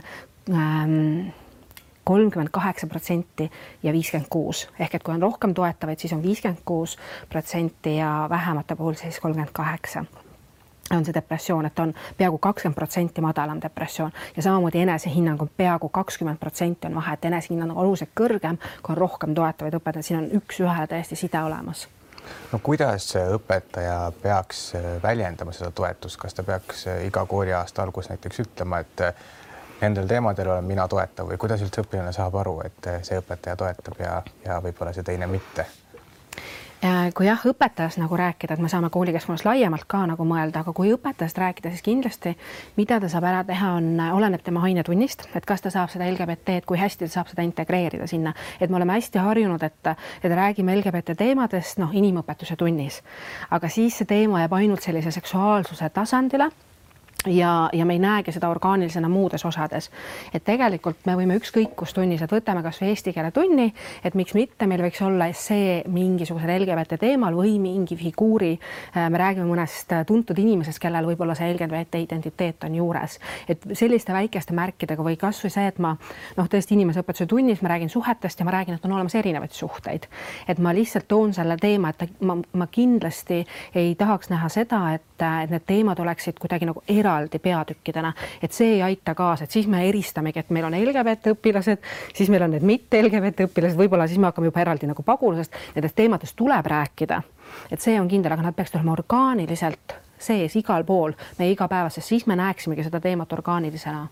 ähm, 0.53 1.29
kolmkümmend 2.07 2.49
kaheksa 2.55 2.87
protsenti 2.87 3.51
ja 3.83 3.93
viiskümmend 3.93 4.29
kuus. 4.29 4.67
Ehk 4.79 4.95
et 4.95 5.03
kui 5.03 5.13
on 5.13 5.21
rohkem 5.21 5.53
toetavaid, 5.53 5.99
siis 5.99 6.13
on 6.15 6.23
viiskümmend 6.23 6.63
kuus 6.65 6.95
protsenti 7.29 7.97
ja 7.97 8.27
vähemate 8.29 8.75
puhul 8.75 8.95
siis 8.95 9.19
kolmkümmend 9.19 9.51
kaheksa. 9.53 10.05
On 10.95 11.03
see 11.03 11.13
depressioon, 11.13 11.65
et 11.67 11.79
on 11.83 11.91
peaaegu 12.17 12.37
kakskümmend 12.37 12.75
protsenti 12.75 13.21
madalam 13.21 13.59
depressioon. 13.61 14.11
Ja 14.37 14.43
samamoodi 14.43 14.79
enesehinnang 14.85 15.41
on 15.41 15.49
peaaegu 15.57 15.89
kakskümmend 15.89 16.39
protsenti 16.39 16.87
on 16.87 16.95
vahe, 16.95 17.13
et 17.13 17.25
enesehinnang 17.27 17.73
on 17.75 17.83
oluliselt 17.83 18.13
kõrgem, 18.15 18.55
kui 18.81 18.95
on 18.95 19.01
rohkem 19.03 19.35
toetavaid 19.35 19.75
õpetajaid, 19.81 20.07
siin 20.07 20.19
on 20.21 20.29
üks-ühele 20.39 20.87
täiesti 20.87 21.19
side 21.19 21.41
olemas. 21.43 21.89
No 22.53 22.59
kuidas 22.63 23.09
õpetaja 23.19 23.97
peaks 24.21 24.61
väljendama 25.03 25.51
seda 25.55 25.73
toetust, 25.75 26.21
kas 26.23 26.39
ta 26.39 26.47
peaks 26.47 26.87
iga 27.03 27.25
kooliaasta 27.25 27.83
alguses 27.83 28.13
näiteks 28.15 28.45
ütlema, 28.45 28.79
et 28.79 29.03
nendel 29.81 30.07
teemadel 30.07 30.53
olen 30.53 30.63
mina 30.63 30.87
toetav 30.87 31.29
või 31.31 31.37
kuidas 31.41 31.61
üldse 31.65 31.83
õpilane 31.85 32.13
saab 32.15 32.35
aru, 32.41 32.59
et 32.65 32.93
see 33.05 33.19
õpetaja 33.21 33.57
toetab 33.59 33.99
ja, 34.01 34.21
ja 34.45 34.61
võib-olla 34.63 34.93
see 34.95 35.05
teine 35.07 35.27
mitte? 35.29 35.67
kui 37.17 37.25
jah, 37.25 37.41
õpetajast 37.49 37.97
nagu 37.97 38.17
rääkida, 38.17 38.53
et 38.53 38.61
me 38.61 38.69
saame 38.69 38.91
koolikeskkonnas 38.93 39.47
laiemalt 39.47 39.87
ka 39.89 40.03
nagu 40.05 40.25
mõelda, 40.29 40.61
aga 40.61 40.73
kui 40.77 40.91
õpetajast 40.93 41.39
rääkida, 41.41 41.71
siis 41.73 41.81
kindlasti, 41.81 42.35
mida 42.77 42.99
ta 43.01 43.09
saab 43.09 43.25
ära 43.25 43.39
teha, 43.47 43.71
on, 43.79 43.87
oleneb 44.13 44.43
tema 44.45 44.61
ainetunnist, 44.67 45.25
et 45.35 45.45
kas 45.49 45.65
ta 45.65 45.71
saab 45.73 45.89
seda 45.89 46.05
LGBT-d, 46.11 46.67
kui 46.69 46.77
hästi 46.77 47.07
ta 47.07 47.15
saab 47.15 47.31
seda 47.31 47.45
integreerida 47.47 48.05
sinna, 48.07 48.35
et 48.61 48.69
me 48.69 48.77
oleme 48.77 48.93
hästi 48.93 49.23
harjunud, 49.25 49.65
et, 49.65 49.91
et 50.21 50.37
räägime 50.37 50.77
LGBT 50.77 51.17
teemadest, 51.17 51.81
noh, 51.81 51.97
inimõpetuse 51.97 52.59
tunnis, 52.61 53.01
aga 53.49 53.73
siis 53.73 53.97
see 53.97 54.13
teema 54.13 54.45
jääb 54.45 54.57
ainult 54.61 54.85
sellise 54.85 55.11
seksuaalsuse 55.17 55.89
tasandile 55.97 56.51
ja, 57.25 57.69
ja 57.73 57.85
me 57.85 57.93
ei 57.93 57.99
näegi 57.99 58.31
seda 58.31 58.49
orgaanilisena 58.49 59.09
muudes 59.09 59.45
osades. 59.45 59.89
et 60.33 60.43
tegelikult 60.43 61.05
me 61.05 61.15
võime 61.17 61.37
ükskõik 61.39 61.73
kus 61.75 61.93
tunnis, 61.93 62.21
et 62.21 62.31
võtame 62.31 62.61
kasvõi 62.63 62.91
eesti 62.91 63.13
keele 63.13 63.31
tunni, 63.31 63.67
et 64.05 64.15
miks 64.15 64.35
mitte, 64.37 64.67
meil 64.67 64.83
võiks 64.85 65.01
olla 65.05 65.27
essee 65.31 65.81
mingisugusel 65.89 66.53
LGBT 66.59 66.99
teemal 67.01 67.35
või 67.35 67.57
mingi 67.59 67.97
figuuri. 67.97 68.53
Äh, 68.95 69.09
me 69.09 69.17
räägime 69.17 69.47
mõnest 69.49 69.93
tuntud 70.07 70.37
inimesest, 70.39 70.79
kellel 70.79 71.07
võib-olla 71.09 71.35
see 71.35 71.49
LGBT 71.53 72.03
identiteet 72.05 72.67
on 72.67 72.75
juures, 72.75 73.17
et 73.49 73.65
selliste 73.73 74.13
väikeste 74.13 74.53
märkidega 74.53 75.03
või 75.03 75.17
kasvõi 75.17 75.51
see, 75.53 75.67
et 75.67 75.81
ma 75.83 75.95
noh, 76.37 76.49
tõesti 76.51 76.77
inimeseõpetuse 76.77 77.25
tunnis 77.27 77.63
ma 77.65 77.73
räägin 77.73 77.89
suhetest 77.89 78.39
ja 78.39 78.45
ma 78.45 78.55
räägin, 78.59 78.77
et 78.77 78.85
on 78.85 78.93
olemas 78.93 79.15
erinevaid 79.17 79.55
suhteid, 79.57 80.07
et 80.47 80.61
ma 80.61 80.73
lihtsalt 80.75 81.07
toon 81.07 81.33
selle 81.33 81.57
teema, 81.57 81.89
et 81.89 82.21
ma, 82.21 82.37
ma 82.53 82.69
kindlasti 82.71 83.43
ei 83.75 83.95
tahaks 83.97 84.29
näha 84.29 84.49
seda, 84.53 84.83
et, 84.93 85.05
et 85.17 85.51
need 85.51 85.65
teemad 85.67 85.99
oleksid 85.99 86.37
kuidagi 86.39 86.69
nagu 86.69 86.83
eraldi 86.87 87.06
eraldi 87.07 87.39
peatükkidena, 87.39 88.13
et 88.43 88.55
see 88.55 88.75
ei 88.75 88.81
aita 88.91 89.15
kaasa, 89.15 89.47
et 89.47 89.55
siis 89.55 89.67
me 89.67 89.83
eristamegi, 89.89 90.43
et 90.43 90.51
meil 90.55 90.67
on 90.67 90.75
LGBT 90.77 91.33
õpilased, 91.37 91.83
siis 92.15 92.31
meil 92.33 92.45
on 92.47 92.55
need 92.55 92.65
mitte 92.67 93.01
LGBT 93.01 93.47
õpilased, 93.47 93.79
võib-olla 93.79 94.07
siis 94.07 94.19
me 94.19 94.29
hakkame 94.29 94.51
juba 94.51 94.63
eraldi 94.65 94.89
nagu 94.89 95.05
pagulasest, 95.07 95.55
nendest 95.75 95.95
teemadest 95.97 96.35
tuleb 96.37 96.67
rääkida, 96.73 97.21
et 97.71 97.83
see 97.83 97.95
on 97.99 98.09
kindel, 98.11 98.35
aga 98.35 98.49
nad 98.49 98.57
peaksid 98.57 98.79
olema 98.79 98.97
orgaaniliselt 98.97 99.97
sees 100.19 100.55
igal 100.57 100.83
pool 100.83 101.13
meie 101.37 101.53
igapäevases, 101.53 102.07
siis 102.07 102.25
me 102.27 102.35
näeksimegi 102.35 102.83
seda 102.87 102.99
teemat 102.99 103.33
orgaanilisena. 103.33 104.07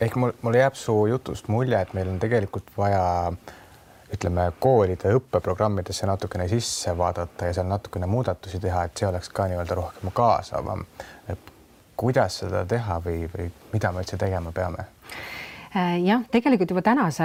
ehk 0.00 0.16
mul, 0.16 0.32
mul 0.42 0.54
jääb 0.54 0.74
su 0.74 1.06
jutust 1.06 1.48
mulje, 1.48 1.80
et 1.80 1.94
meil 1.94 2.08
on 2.08 2.18
tegelikult 2.18 2.70
vaja 2.76 3.32
ütleme, 4.14 4.52
koolide 4.60 5.12
õppeprogrammidesse 5.18 6.06
natukene 6.08 6.48
sisse 6.48 6.94
vaadata 6.98 7.50
ja 7.50 7.56
seal 7.58 7.68
natukene 7.68 8.06
muudatusi 8.06 8.60
teha, 8.60 8.86
et 8.88 8.96
see 8.96 9.08
oleks 9.08 9.28
ka 9.34 9.48
nii-öelda 9.50 9.76
rohkem 9.76 10.12
kaasavam. 10.14 10.86
Kuidas 11.98 12.40
seda 12.44 12.64
teha 12.68 13.00
või, 13.04 13.26
või 13.32 13.50
mida 13.74 13.92
me 13.92 14.04
üldse 14.04 14.18
tegema 14.20 14.54
peame? 14.54 14.86
Äh, 15.76 15.98
jah, 16.00 16.22
tegelikult 16.32 16.70
juba 16.72 16.80
tänase, 16.82 17.24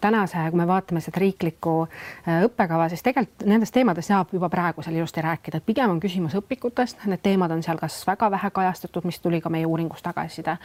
tänase, 0.00 0.44
kui 0.50 0.56
me 0.56 0.64
vaatame 0.66 1.02
seda 1.04 1.20
riiklikku 1.20 1.74
äh, 1.84 2.38
õppekava, 2.46 2.86
siis 2.88 3.04
tegelikult 3.04 3.44
nendest 3.44 3.74
teemadest 3.76 4.08
saab 4.08 4.32
juba 4.32 4.48
praegu 4.52 4.84
seal 4.84 4.96
ilusti 4.96 5.20
rääkida, 5.24 5.60
et 5.60 5.66
pigem 5.66 5.92
on 5.92 6.00
küsimus 6.00 6.38
õpikutest, 6.38 7.04
need 7.12 7.20
teemad 7.22 7.52
on 7.52 7.60
seal 7.66 7.80
kas 7.80 7.98
väga 8.08 8.30
vähe 8.32 8.50
kajastatud, 8.56 9.04
mis 9.04 9.20
tuli 9.20 9.42
ka 9.44 9.52
meie 9.52 9.68
uuringus 9.68 10.00
tagasiside, 10.06 10.56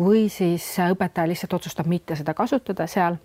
või 0.00 0.24
siis 0.34 0.66
õpetaja 0.82 1.30
lihtsalt 1.30 1.60
otsustab 1.60 1.86
mitte 1.86 2.18
seda 2.18 2.34
kasutada 2.34 2.88
seal 2.90 3.20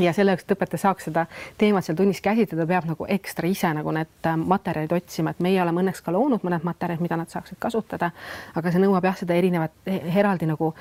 ja 0.00 0.12
selleks, 0.16 0.44
et 0.46 0.54
õpetaja 0.54 0.80
saaks 0.86 1.08
seda 1.08 1.26
teemat 1.60 1.84
seal 1.84 1.96
tunnis 1.98 2.20
käsitleda, 2.24 2.66
peab 2.68 2.86
nagu 2.88 3.06
ekstra 3.12 3.48
ise 3.50 3.72
nagu 3.76 3.92
need 3.94 4.28
äh, 4.28 4.38
materjalid 4.38 4.94
otsima, 4.96 5.32
et 5.32 5.42
meie 5.44 5.60
oleme 5.62 5.82
õnneks 5.82 6.04
ka 6.04 6.14
loonud 6.14 6.46
mõned 6.46 6.64
materjalid, 6.66 7.04
mida 7.04 7.18
nad 7.20 7.32
saaksid 7.32 7.60
kasutada. 7.62 8.12
aga 8.54 8.72
see 8.72 8.82
nõuab 8.82 9.04
jah, 9.10 9.18
seda 9.18 9.36
erinevat 9.36 9.92
eraldi 10.14 10.48
nagu 10.48 10.72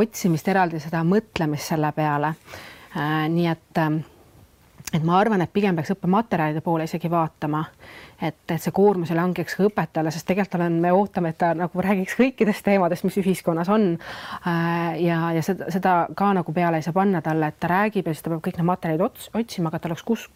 otsimist, 0.00 0.48
eraldi 0.48 0.80
seda 0.80 1.04
mõtlemist 1.04 1.74
selle 1.74 1.92
peale. 1.96 2.34
Äh, 2.94 3.24
nii 3.28 3.48
et 3.50 3.82
ähm, 3.82 4.02
et 4.92 5.02
ma 5.02 5.16
arvan, 5.18 5.42
et 5.42 5.52
pigem 5.52 5.76
peaks 5.76 5.94
õppematerjalide 5.94 6.60
poole 6.62 6.84
isegi 6.86 7.08
vaatama, 7.10 7.64
et, 8.20 8.36
et 8.46 8.60
see 8.62 8.74
koormus 8.74 9.10
ei 9.10 9.18
langeks 9.18 9.56
ka 9.58 9.66
õpetajale, 9.68 10.12
sest 10.14 10.28
tegelikult 10.28 10.58
olen, 10.60 10.78
me 10.84 10.92
ootame, 10.94 11.32
et 11.32 11.40
ta 11.40 11.50
nagu 11.58 11.84
räägiks 11.86 12.14
kõikidest 12.18 12.66
teemadest, 12.66 13.06
mis 13.06 13.18
ühiskonnas 13.24 13.70
on. 13.74 13.88
Äh, 14.46 15.00
ja, 15.02 15.18
ja 15.34 15.42
seda, 15.46 15.70
seda 15.74 15.96
ka 16.16 16.30
nagu 16.36 16.54
peale 16.54 16.78
ei 16.78 16.86
saa 16.86 16.96
panna 16.96 17.24
talle, 17.24 17.50
et 17.50 17.58
ta 17.60 17.72
räägib 17.72 18.06
ja 18.06 18.14
siis 18.14 18.26
ta 18.26 18.34
peab 18.34 18.44
kõik 18.44 18.60
need 18.60 18.70
materjalid 18.70 19.06
ots, 19.08 19.30
otsima, 19.34 19.72
aga 19.72 19.80
et 19.80 19.90
oleks 19.90 20.06
kus 20.06 20.28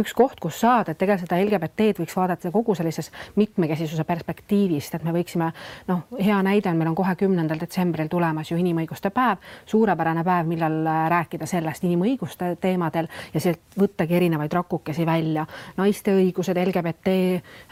üks 0.00 0.14
koht, 0.16 0.40
kus 0.40 0.60
saada, 0.60 0.92
et 0.92 0.98
tegelikult 0.98 1.28
seda 1.28 1.40
LGBT-d 1.42 2.02
võiks 2.02 2.16
vaadata 2.16 2.52
kogu 2.54 2.74
sellises 2.78 3.10
mitmekesisuse 3.36 4.04
perspektiivist, 4.08 4.94
et 4.94 5.04
me 5.06 5.14
võiksime 5.16 5.50
noh, 5.88 6.04
hea 6.18 6.38
näide 6.46 6.70
on, 6.70 6.78
meil 6.80 6.92
on 6.92 6.98
kohe 6.98 7.14
kümnendal 7.18 7.60
detsembril 7.60 8.10
tulemas 8.12 8.50
ju 8.52 8.58
inimõiguste 8.60 9.10
päev, 9.14 9.42
suurepärane 9.68 10.24
päev, 10.26 10.48
millal 10.50 10.78
äh, 10.86 11.00
rääkida 11.12 11.48
sellest 11.48 11.84
inimõiguste 11.88 12.54
teemadel 12.60 13.10
ja 13.34 13.42
sealt 13.42 13.78
võttagi 13.78 14.18
erinevaid 14.18 14.52
rakukesi 14.52 15.06
välja, 15.06 15.46
naiste 15.78 16.14
õigused, 16.16 16.58
LGBT 16.64 17.16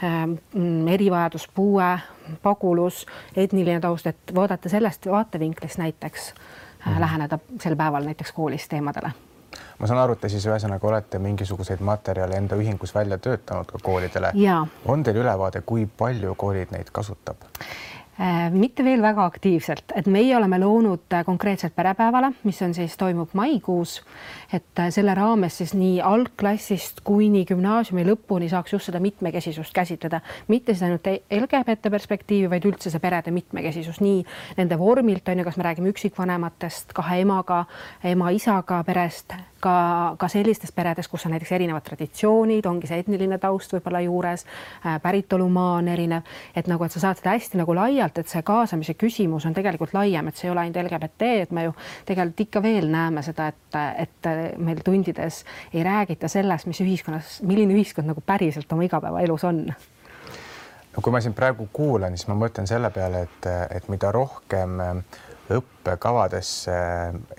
ähm,, 0.03 0.37
erivajadus, 0.93 1.47
puue, 1.53 1.89
pagulus, 2.43 3.05
etniline 3.35 3.79
taust, 3.83 4.07
et 4.07 4.35
vaadata 4.35 4.69
sellest 4.69 5.07
vaatevinklist 5.11 5.81
näiteks 5.81 6.33
mm. 6.33 6.99
läheneda 6.99 7.39
sel 7.61 7.75
päeval 7.75 8.07
näiteks 8.07 8.31
koolis 8.35 8.67
teemadele 8.67 9.13
ma 9.79 9.87
saan 9.87 9.99
aru, 9.99 10.13
et 10.17 10.21
te 10.21 10.29
siis 10.29 10.45
ühesõnaga 10.45 10.87
olete 10.87 11.19
mingisuguseid 11.19 11.81
materjale 11.85 12.37
enda 12.37 12.55
ühingus 12.55 12.95
välja 12.95 13.17
töötanud 13.17 13.69
ka 13.71 13.83
koolidele. 13.83 14.31
on 14.85 15.03
teil 15.03 15.21
ülevaade, 15.23 15.61
kui 15.65 15.85
palju 15.97 16.35
koolid 16.35 16.71
neid 16.71 16.91
kasutab? 16.91 17.47
Äh, 18.17 18.49
mitte 18.49 18.81
veel 18.81 19.01
väga 19.01 19.27
aktiivselt, 19.29 19.91
et 19.93 20.07
meie 20.09 20.33
oleme 20.33 20.57
loonud 20.57 21.13
äh, 21.13 21.21
konkreetselt 21.25 21.75
perepäevale, 21.77 22.31
mis 22.49 22.57
on 22.65 22.71
siis, 22.73 22.95
toimub 22.97 23.35
maikuus, 23.37 23.99
et 24.49 24.79
äh, 24.81 24.87
selle 24.89 25.13
raames 25.13 25.59
siis 25.59 25.75
nii 25.77 25.99
algklassist 26.01 27.03
kuni 27.05 27.43
gümnaasiumi 27.45 28.07
lõpuni 28.07 28.49
saaks 28.49 28.73
just 28.73 28.89
seda 28.89 28.97
mitmekesisust 29.03 29.75
käsitleda, 29.75 30.23
mitte 30.49 30.73
siis 30.73 30.87
ainult 30.87 31.05
LGBT 31.05 31.91
perspektiivi, 31.93 32.49
vaid 32.55 32.65
üldse 32.65 32.89
see 32.89 33.03
perede 33.03 33.29
mitmekesisus, 33.35 34.01
nii 34.01 34.23
nende 34.57 34.81
vormilt 34.81 35.29
on 35.29 35.43
ju, 35.43 35.45
kas 35.45 35.61
me 35.61 35.67
räägime 35.69 35.93
üksikvanematest, 35.93 36.97
kahe 36.97 37.21
emaga, 37.21 37.67
ema-isaga 38.15 38.81
perest 38.87 39.37
ka, 39.59 40.15
ka 40.19 40.29
sellistes 40.31 40.71
peredes, 40.75 41.07
kus 41.09 41.25
on 41.25 41.33
näiteks 41.35 41.51
erinevad 41.57 41.85
traditsioonid, 41.85 42.65
ongi 42.69 42.89
see 42.89 43.01
etniline 43.01 43.37
taust 43.41 43.73
võib-olla 43.73 44.01
juures, 44.05 44.45
päritolumaa 45.03 45.77
on 45.81 45.89
erinev, 45.91 46.27
et 46.55 46.69
nagu, 46.69 46.85
et 46.85 46.93
sa 46.93 47.03
saad 47.03 47.21
seda 47.21 47.33
hästi 47.35 47.61
nagu 47.61 47.75
laialt, 47.77 48.06
et 48.15 48.29
see 48.31 48.43
kaasamise 48.47 48.95
küsimus 48.95 49.45
on 49.49 49.55
tegelikult 49.57 49.91
laiem, 49.93 50.29
et 50.29 50.39
see 50.39 50.47
ei 50.47 50.53
ole 50.53 50.63
ainult 50.63 50.79
LGBT, 50.85 51.29
et 51.43 51.51
me 51.51 51.67
ju 51.67 51.75
tegelikult 52.07 52.45
ikka 52.47 52.63
veel 52.63 52.87
näeme 52.93 53.23
seda, 53.25 53.49
et, 53.51 53.77
et 54.05 54.31
meil 54.63 54.79
tundides 54.85 55.43
ei 55.73 55.83
räägita 55.83 56.31
sellest, 56.31 56.69
mis 56.71 56.81
ühiskonnas, 56.85 57.37
milline 57.43 57.75
ühiskond 57.75 58.07
nagu 58.07 58.23
päriselt 58.25 58.71
oma 58.73 58.87
igapäevaelus 58.87 59.47
on. 59.49 59.63
No 60.95 61.03
kui 61.03 61.13
ma 61.13 61.21
siin 61.21 61.35
praegu 61.37 61.67
kuulan, 61.73 62.15
siis 62.17 62.29
ma 62.31 62.37
mõtlen 62.39 62.65
selle 62.69 62.89
peale, 62.89 63.27
et, 63.27 63.49
et 63.77 63.89
mida 63.91 64.09
rohkem 64.15 64.79
õppekavadesse 65.53 66.77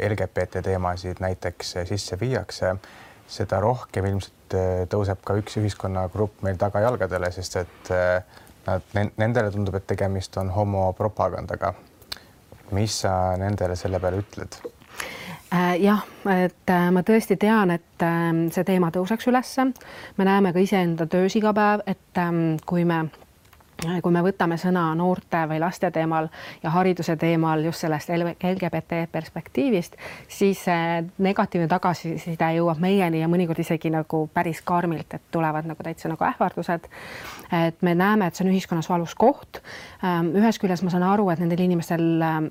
LGBT 0.08 0.62
teemasid 0.64 1.20
näiteks 1.20 1.74
sisse 1.88 2.20
viiakse, 2.20 2.76
seda 3.28 3.60
rohkem 3.60 4.06
ilmselt 4.08 4.56
tõuseb 4.92 5.20
ka 5.26 5.36
üks 5.40 5.58
ühiskonnagrupp 5.60 6.44
meil 6.46 6.56
tagajalgadele, 6.60 7.32
sest 7.34 7.58
et 7.60 7.90
äh, 7.92 8.38
nad, 8.66 8.82
nendele 9.16 9.50
tundub, 9.50 9.74
et 9.78 9.86
tegemist 9.86 10.36
on 10.36 10.50
homopropagandaga. 10.50 11.74
mis 12.70 13.00
sa 13.00 13.36
nendele 13.40 13.76
selle 13.76 14.00
peale 14.00 14.18
ütled? 14.20 14.58
Äh, 15.54 15.78
jah, 15.80 16.02
et 16.28 16.72
ma 16.92 17.00
tõesti 17.00 17.38
tean, 17.40 17.70
et 17.72 18.04
see 18.52 18.64
teema 18.64 18.90
tõuseks 18.92 19.30
ülesse. 19.30 19.70
me 20.16 20.24
näeme 20.24 20.52
ka 20.52 20.58
iseenda 20.58 21.06
töös 21.06 21.36
iga 21.36 21.54
päev, 21.54 21.80
et 21.86 22.20
kui 22.66 22.84
me 22.84 23.06
kui 23.78 24.12
me 24.12 24.22
võtame 24.26 24.56
sõna 24.58 24.88
noorte 24.98 25.44
või 25.50 25.60
laste 25.62 25.90
teemal 25.94 26.28
ja 26.62 26.72
hariduse 26.74 27.14
teemal 27.16 27.62
just 27.64 27.84
sellest 27.84 28.10
LGBT 28.10 29.04
perspektiivist, 29.12 29.94
siis 30.28 30.64
negatiivne 31.18 31.68
tagasiside 31.70 32.50
jõuab 32.58 32.82
meieni 32.82 33.22
ja 33.22 33.30
mõnikord 33.30 33.62
isegi 33.62 33.92
nagu 33.94 34.24
päris 34.34 34.62
karmilt, 34.66 35.14
et 35.14 35.30
tulevad 35.30 35.68
nagu 35.70 35.86
täitsa 35.86 36.10
nagu 36.10 36.24
ähvardused. 36.26 36.88
et 37.52 37.82
me 37.82 37.94
näeme, 37.94 38.26
et 38.26 38.34
see 38.34 38.46
on 38.46 38.52
ühiskonnas 38.52 38.88
valus 38.90 39.14
koht. 39.14 39.62
ühest 40.02 40.60
küljest 40.60 40.82
ma 40.82 40.90
saan 40.90 41.06
aru, 41.06 41.30
et 41.30 41.38
nendel 41.38 41.60
inimestel 41.60 42.50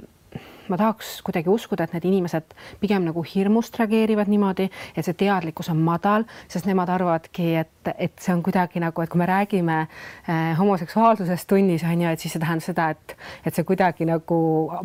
ma 0.69 0.77
tahaks 0.79 1.21
kuidagi 1.25 1.49
uskuda, 1.51 1.87
et 1.87 1.95
need 1.95 2.07
inimesed 2.09 2.55
pigem 2.81 3.05
nagu 3.07 3.23
hirmust 3.25 3.77
reageerivad 3.79 4.29
niimoodi, 4.31 4.67
et 4.95 5.05
see 5.05 5.17
teadlikkus 5.17 5.71
on 5.73 5.81
madal, 5.83 6.27
sest 6.51 6.67
nemad 6.69 6.89
arvavadki, 6.93 7.47
et, 7.63 7.91
et 7.95 8.13
see 8.21 8.33
on 8.35 8.43
kuidagi 8.45 8.81
nagu, 8.83 9.03
et 9.03 9.11
kui 9.11 9.21
me 9.21 9.29
räägime 9.29 9.79
eh, 9.83 10.51
homoseksuaalsusest 10.59 11.47
tunnis 11.47 11.85
on 11.87 12.05
ju, 12.05 12.11
et 12.11 12.23
siis 12.23 12.35
see 12.35 12.43
tähendab 12.43 12.67
seda, 12.67 12.89
et, 12.95 13.17
et 13.45 13.55
see 13.55 13.67
kuidagi 13.67 14.07
nagu 14.09 14.37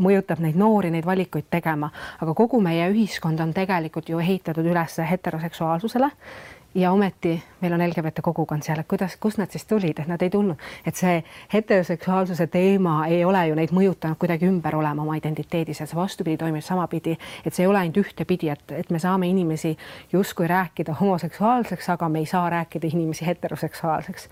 mõjutab 0.03 0.43
neid 0.45 0.59
noori 0.61 0.93
neid 0.95 1.07
valikuid 1.09 1.51
tegema, 1.51 1.93
aga 2.21 2.35
kogu 2.39 2.61
meie 2.63 2.89
ühiskond 2.93 3.41
on 3.43 3.55
tegelikult 3.57 4.09
ju 4.13 4.23
ehitatud 4.23 4.67
üles 4.67 4.99
heteroseksuaalsusele 5.13 6.11
ja 6.75 6.93
ometi 6.93 7.43
meil 7.63 7.73
on 7.73 7.89
LGBT 7.89 8.21
kogukond 8.23 8.65
seal, 8.67 8.81
et 8.83 8.89
kuidas, 8.91 9.15
kust 9.21 9.39
nad 9.39 9.51
siis 9.51 9.65
tulid, 9.71 9.99
et 10.03 10.09
nad 10.11 10.23
ei 10.23 10.31
tulnud, 10.31 10.59
et 10.87 10.99
see 10.99 11.21
heteroseksuaalsuse 11.53 12.47
teema 12.51 13.07
ei 13.07 13.23
ole 13.25 13.45
ju 13.49 13.57
neid 13.59 13.71
mõjutanud 13.75 14.19
kuidagi 14.19 14.49
ümber 14.51 14.75
olema 14.77 15.05
oma 15.05 15.15
identiteedis 15.19 15.81
ja 15.81 15.87
see 15.87 15.99
vastupidi 15.99 16.41
toimib 16.41 16.65
samapidi, 16.67 17.15
et 17.47 17.55
see 17.55 17.63
ei 17.63 17.71
ole 17.71 17.79
ainult 17.85 18.01
ühtepidi, 18.03 18.51
et, 18.51 18.75
et 18.75 18.91
me 18.91 18.99
saame 19.03 19.29
inimesi 19.31 19.77
justkui 20.13 20.49
rääkida 20.51 20.97
homoseksuaalseks, 20.99 21.89
aga 21.95 22.09
me 22.09 22.25
ei 22.25 22.27
saa 22.27 22.49
rääkida 22.51 22.91
inimesi 22.91 23.27
heteroseksuaalseks. 23.27 24.29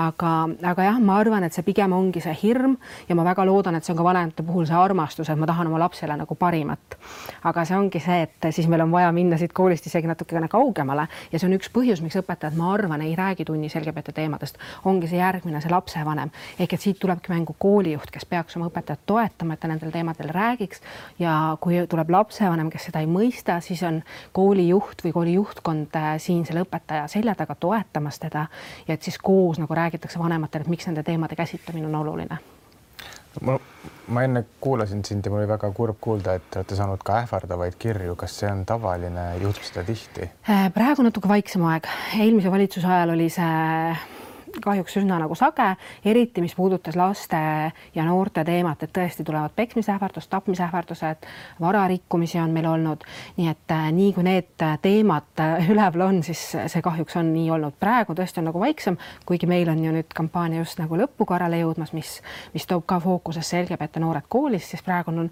aga, 0.00 0.32
aga 0.72 0.88
jah, 0.88 1.00
ma 1.04 1.18
arvan, 1.20 1.44
et 1.44 1.56
see 1.56 1.66
pigem 1.66 1.92
ongi 1.92 2.24
see 2.24 2.36
hirm 2.42 2.78
ja 3.08 3.18
ma 3.18 3.28
väga 3.28 3.44
loodan, 3.44 3.76
et 3.76 3.84
see 3.84 3.92
on 3.92 4.00
ka 4.00 4.08
vanemate 4.08 4.46
puhul 4.46 4.64
see 4.70 4.76
armastus, 4.76 5.28
et 5.28 5.38
ma 5.38 5.50
tahan 5.50 5.68
oma 5.68 5.82
lapsele 5.84 6.16
nagu 6.16 6.34
parimat. 6.34 6.96
aga 7.44 7.64
see 7.68 7.76
ongi 7.76 8.00
see, 8.00 8.22
et 8.24 8.50
siis 8.54 8.68
meil 8.72 8.86
on 8.88 8.92
vaja 8.96 9.12
minna 9.12 9.36
siit 9.36 9.52
koolist 9.52 9.86
isegi 9.86 10.08
natukene 10.08 10.48
kaugemale 10.48 11.08
ja 11.32 11.38
see 11.38 11.48
on 11.50 11.58
üks 11.60 11.68
põhjus, 11.68 11.79
miks 12.04 12.18
õpetajad, 12.20 12.56
ma 12.58 12.72
arvan, 12.74 13.02
ei 13.02 13.14
räägi 13.16 13.44
tunnis 13.48 13.74
LGBT 13.78 14.14
teemadest, 14.14 14.58
ongi 14.84 15.08
see 15.10 15.18
järgmine, 15.18 15.60
see 15.60 15.72
lapsevanem. 15.72 16.30
ehk 16.58 16.74
et 16.74 16.80
siit 16.80 16.98
tulebki 17.00 17.32
mängu 17.32 17.56
koolijuht, 17.58 18.10
kes 18.10 18.26
peaks 18.26 18.56
oma 18.56 18.68
õpetajat 18.70 19.06
toetama, 19.06 19.54
et 19.54 19.60
ta 19.60 19.68
nendel 19.68 19.90
teemadel 19.90 20.30
räägiks. 20.34 20.80
Ja 21.18 21.56
kui 21.60 21.80
tuleb 21.88 22.10
lapsevanem, 22.10 22.70
kes 22.70 22.90
seda 22.90 23.00
ei 23.00 23.10
mõista, 23.10 23.60
siis 23.64 23.82
on 23.82 24.02
koolijuht 24.32 25.04
või 25.04 25.12
kooli 25.12 25.34
juhtkond 25.34 25.96
äh, 25.96 26.14
siin 26.18 26.46
selle 26.46 26.64
õpetaja 26.66 27.08
selja 27.08 27.34
taga 27.34 27.54
toetamas 27.54 28.18
teda. 28.18 28.46
Ja 28.88 28.94
et 28.94 29.02
siis 29.02 29.18
koos 29.18 29.58
nagu 29.58 29.74
räägitakse 29.74 30.18
vanematele, 30.18 30.66
et 30.66 30.74
miks 30.76 30.86
nende 30.86 31.02
teemade 31.02 31.36
käsitlemine 31.36 31.86
on 31.86 32.02
oluline 32.04 32.40
ma, 33.40 33.56
ma 34.08 34.24
enne 34.26 34.44
kuulasin 34.60 35.04
sind 35.06 35.26
ja 35.26 35.32
mul 35.32 35.42
oli 35.42 35.50
väga 35.50 35.70
kurb 35.76 35.98
kuulda, 36.00 36.36
et 36.38 36.46
te 36.50 36.60
olete 36.60 36.78
saanud 36.78 37.02
ka 37.06 37.20
ähvardavaid 37.24 37.76
kirju, 37.80 38.16
kas 38.20 38.38
see 38.42 38.50
on 38.50 38.64
tavaline, 38.68 39.26
juhtub 39.42 39.66
seda 39.66 39.84
tihti? 39.86 40.30
Äh, 40.50 40.68
praegu 40.74 41.06
natuke 41.06 41.30
vaiksem 41.30 41.64
aeg, 41.70 41.88
eelmise 42.18 42.52
valitsuse 42.52 42.90
ajal 42.90 43.14
oli 43.16 43.28
see 43.32 43.50
kahjuks 44.64 44.96
üsna 45.00 45.18
nagu 45.22 45.34
sage, 45.38 45.66
eriti 46.04 46.42
mis 46.44 46.54
puudutas 46.54 46.96
laste 46.98 47.40
ja 47.94 48.04
noorte 48.06 48.44
teemat, 48.44 48.82
et 48.82 48.92
tõesti 48.96 49.24
tulevad 49.26 49.54
peksmisähvardused, 49.56 50.30
tapmisähvardused, 50.30 51.28
vararikkumisi 51.60 52.40
on 52.40 52.54
meil 52.54 52.68
olnud, 52.70 53.04
nii 53.36 53.50
et 53.50 53.74
äh, 53.76 53.90
nii 53.94 54.14
kui 54.16 54.26
need 54.26 54.66
teemad 54.82 55.42
äh, 55.42 55.70
üleval 55.72 56.06
on, 56.08 56.22
siis 56.26 56.42
see 56.54 56.82
kahjuks 56.84 57.18
on 57.20 57.32
nii 57.34 57.50
olnud. 57.56 57.76
praegu 57.80 58.16
tõesti 58.18 58.42
on 58.42 58.50
nagu 58.50 58.60
vaiksem, 58.60 58.98
kuigi 59.26 59.48
meil 59.50 59.68
on 59.72 59.84
ju 59.84 59.92
nüüd 59.94 60.16
kampaania 60.16 60.62
just 60.64 60.80
nagu 60.82 60.98
lõpukorrale 61.00 61.62
jõudmas, 61.62 61.94
mis, 61.96 62.18
mis 62.54 62.66
toob 62.66 62.86
ka 62.86 63.00
fookusesse 63.00 63.62
LGBT 63.62 64.02
noored 64.02 64.28
koolis, 64.28 64.70
siis 64.70 64.82
praegu 64.82 65.14
on, 65.14 65.30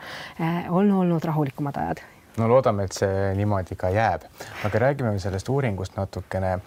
on 0.68 0.94
olnud 1.02 1.24
rahulikumad 1.24 1.76
ajad. 1.76 2.04
No 2.38 2.46
loodame, 2.46 2.84
et 2.86 2.94
see 2.94 3.32
niimoodi 3.34 3.74
ka 3.78 3.90
jääb, 3.90 4.22
aga 4.66 4.80
räägime 4.84 5.16
sellest 5.18 5.48
uuringust 5.50 5.96
natukene 5.98 6.58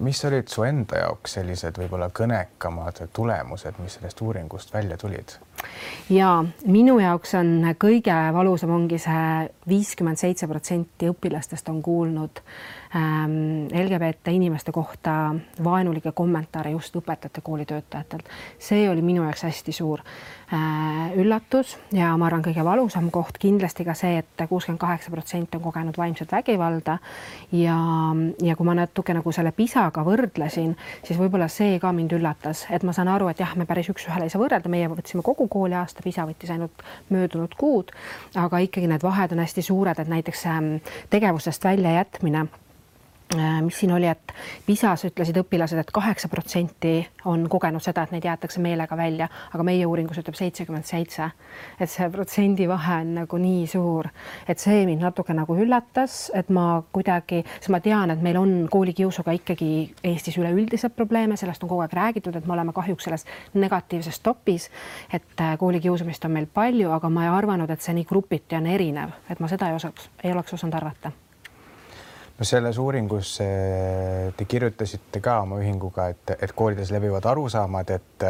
mis 0.00 0.24
olid 0.24 0.48
su 0.48 0.64
enda 0.66 0.98
jaoks 1.02 1.36
sellised 1.38 1.78
võib-olla 1.78 2.08
kõnekamad 2.14 3.02
tulemused, 3.12 3.78
mis 3.82 3.98
sellest 3.98 4.20
uuringust 4.22 4.74
välja 4.74 4.96
tulid? 4.96 5.36
ja 6.10 6.44
minu 6.66 6.98
jaoks 6.98 7.34
on 7.38 7.74
kõige 7.78 8.16
valusam 8.34 8.70
ongi 8.74 8.98
see 8.98 9.48
viiskümmend 9.68 10.18
seitse 10.18 10.48
protsenti 10.50 11.10
õpilastest 11.12 11.68
on 11.70 11.82
kuulnud 11.82 12.42
ähm, 12.42 12.81
LGBT 12.94 14.28
inimeste 14.36 14.72
kohta 14.72 15.34
vaenulikke 15.64 16.12
kommentaare 16.12 16.70
just 16.70 16.96
õpetajate, 16.96 17.40
koolitöötajatelt. 17.40 18.24
see 18.58 18.90
oli 18.90 19.02
minu 19.02 19.22
jaoks 19.22 19.42
hästi 19.42 19.72
suur 19.72 20.00
äh, 20.52 21.14
üllatus 21.16 21.78
ja 21.92 22.10
ma 22.16 22.26
arvan, 22.26 22.44
kõige 22.44 22.64
valusam 22.64 23.08
koht 23.10 23.38
kindlasti 23.40 23.86
ka 23.88 23.94
see 23.96 24.18
et, 24.18 24.28
et 24.38 24.48
kuuskümmend 24.48 24.80
kaheksa 24.80 25.10
protsenti 25.10 25.56
on 25.56 25.62
kogenud 25.64 25.96
vaimset 25.96 26.32
vägivalda 26.32 26.98
ja, 27.52 27.78
ja 28.42 28.56
kui 28.56 28.68
ma 28.68 28.76
natuke 28.76 29.16
nagu 29.16 29.32
selle 29.32 29.54
PISA-ga 29.56 30.04
võrdlesin, 30.04 30.76
siis 31.00 31.18
võib-olla 31.18 31.48
see 31.48 31.78
ka 31.80 31.92
mind 31.96 32.12
üllatas, 32.12 32.66
et 32.70 32.84
ma 32.84 32.92
saan 32.92 33.08
aru, 33.08 33.30
et 33.32 33.40
jah, 33.40 33.56
me 33.56 33.64
päris 33.68 33.88
üks-ühele 33.88 34.28
ei 34.28 34.34
saa 34.34 34.42
võrrelda, 34.42 34.68
meie 34.68 34.90
võtsime 34.92 35.24
kogu 35.24 35.48
kooliaasta, 35.48 36.04
PISA 36.04 36.28
võttis 36.28 36.52
ainult 36.52 36.84
möödunud 37.08 37.56
kuud, 37.56 37.94
aga 38.36 38.60
ikkagi 38.66 38.90
need 38.90 39.04
vahed 39.06 39.32
on 39.32 39.40
hästi 39.46 39.64
suured, 39.64 39.98
et 39.98 40.12
näiteks 40.12 40.44
ähm, 40.52 40.74
tegevustest 41.10 41.64
väljajätmine 41.64 42.50
mis 43.36 43.78
siin 43.80 43.92
oli, 43.92 44.06
et 44.06 44.32
PISA-s 44.66 45.06
ütlesid 45.08 45.38
õpilased 45.40 45.78
et, 45.78 45.86
et 45.86 45.94
kaheksa 45.94 46.28
protsenti 46.28 46.94
on 47.28 47.46
kogenud 47.50 47.82
seda, 47.82 48.04
et 48.04 48.12
neid 48.14 48.26
jäetakse 48.26 48.60
meelega 48.62 48.96
välja, 48.96 49.28
aga 49.52 49.64
meie 49.66 49.86
uuringus 49.86 50.18
ütleb 50.22 50.36
seitsekümmend 50.38 50.86
seitse. 50.88 51.30
et 51.80 51.90
see 51.90 52.08
protsendi 52.10 52.68
vahe 52.68 53.00
on 53.02 53.14
nagu 53.20 53.38
nii 53.38 53.66
suur, 53.66 54.08
et 54.48 54.58
see 54.58 54.84
mind 54.86 55.02
natuke 55.04 55.34
nagu 55.34 55.56
üllatas, 55.56 56.30
et 56.34 56.50
ma 56.50 56.82
kuidagi, 56.92 57.42
sest 57.58 57.72
ma 57.74 57.80
tean, 57.80 58.10
et 58.10 58.22
meil 58.22 58.38
on 58.40 58.54
koolikiusuga 58.70 59.34
ikkagi 59.40 59.72
Eestis 60.04 60.38
üleüldiselt 60.38 60.96
probleeme, 60.96 61.36
sellest 61.36 61.62
on 61.62 61.72
kogu 61.72 61.82
aeg 61.84 61.96
räägitud, 61.96 62.36
et 62.36 62.46
me 62.46 62.56
oleme 62.56 62.72
kahjuks 62.72 63.08
selles 63.08 63.26
negatiivses 63.54 64.20
topis, 64.20 64.70
et 65.12 65.40
äh, 65.40 65.56
koolikiusamist 65.58 66.24
on 66.24 66.36
meil 66.38 66.46
palju, 66.46 66.90
aga 66.92 67.10
ma 67.10 67.26
ei 67.26 67.34
arvanud, 67.34 67.70
et 67.70 67.80
see 67.80 67.96
nii 67.96 68.08
grupiti 68.08 68.58
on 68.58 68.66
erinev, 68.66 69.18
et 69.30 69.40
ma 69.40 69.50
seda 69.50 69.70
ei 69.70 69.78
osaks, 69.80 70.10
ei 70.24 70.32
oleks 70.32 70.58
osanud 70.58 70.80
arvata 70.80 71.12
no 72.38 72.44
selles 72.44 72.78
uuringus 72.78 73.36
te 74.36 74.44
kirjutasite 74.48 75.20
ka 75.20 75.40
oma 75.44 75.58
ühinguga, 75.62 76.08
et, 76.14 76.34
et 76.38 76.52
koolides 76.56 76.90
levivad 76.94 77.26
arusaamad, 77.32 77.90
et, 77.90 78.26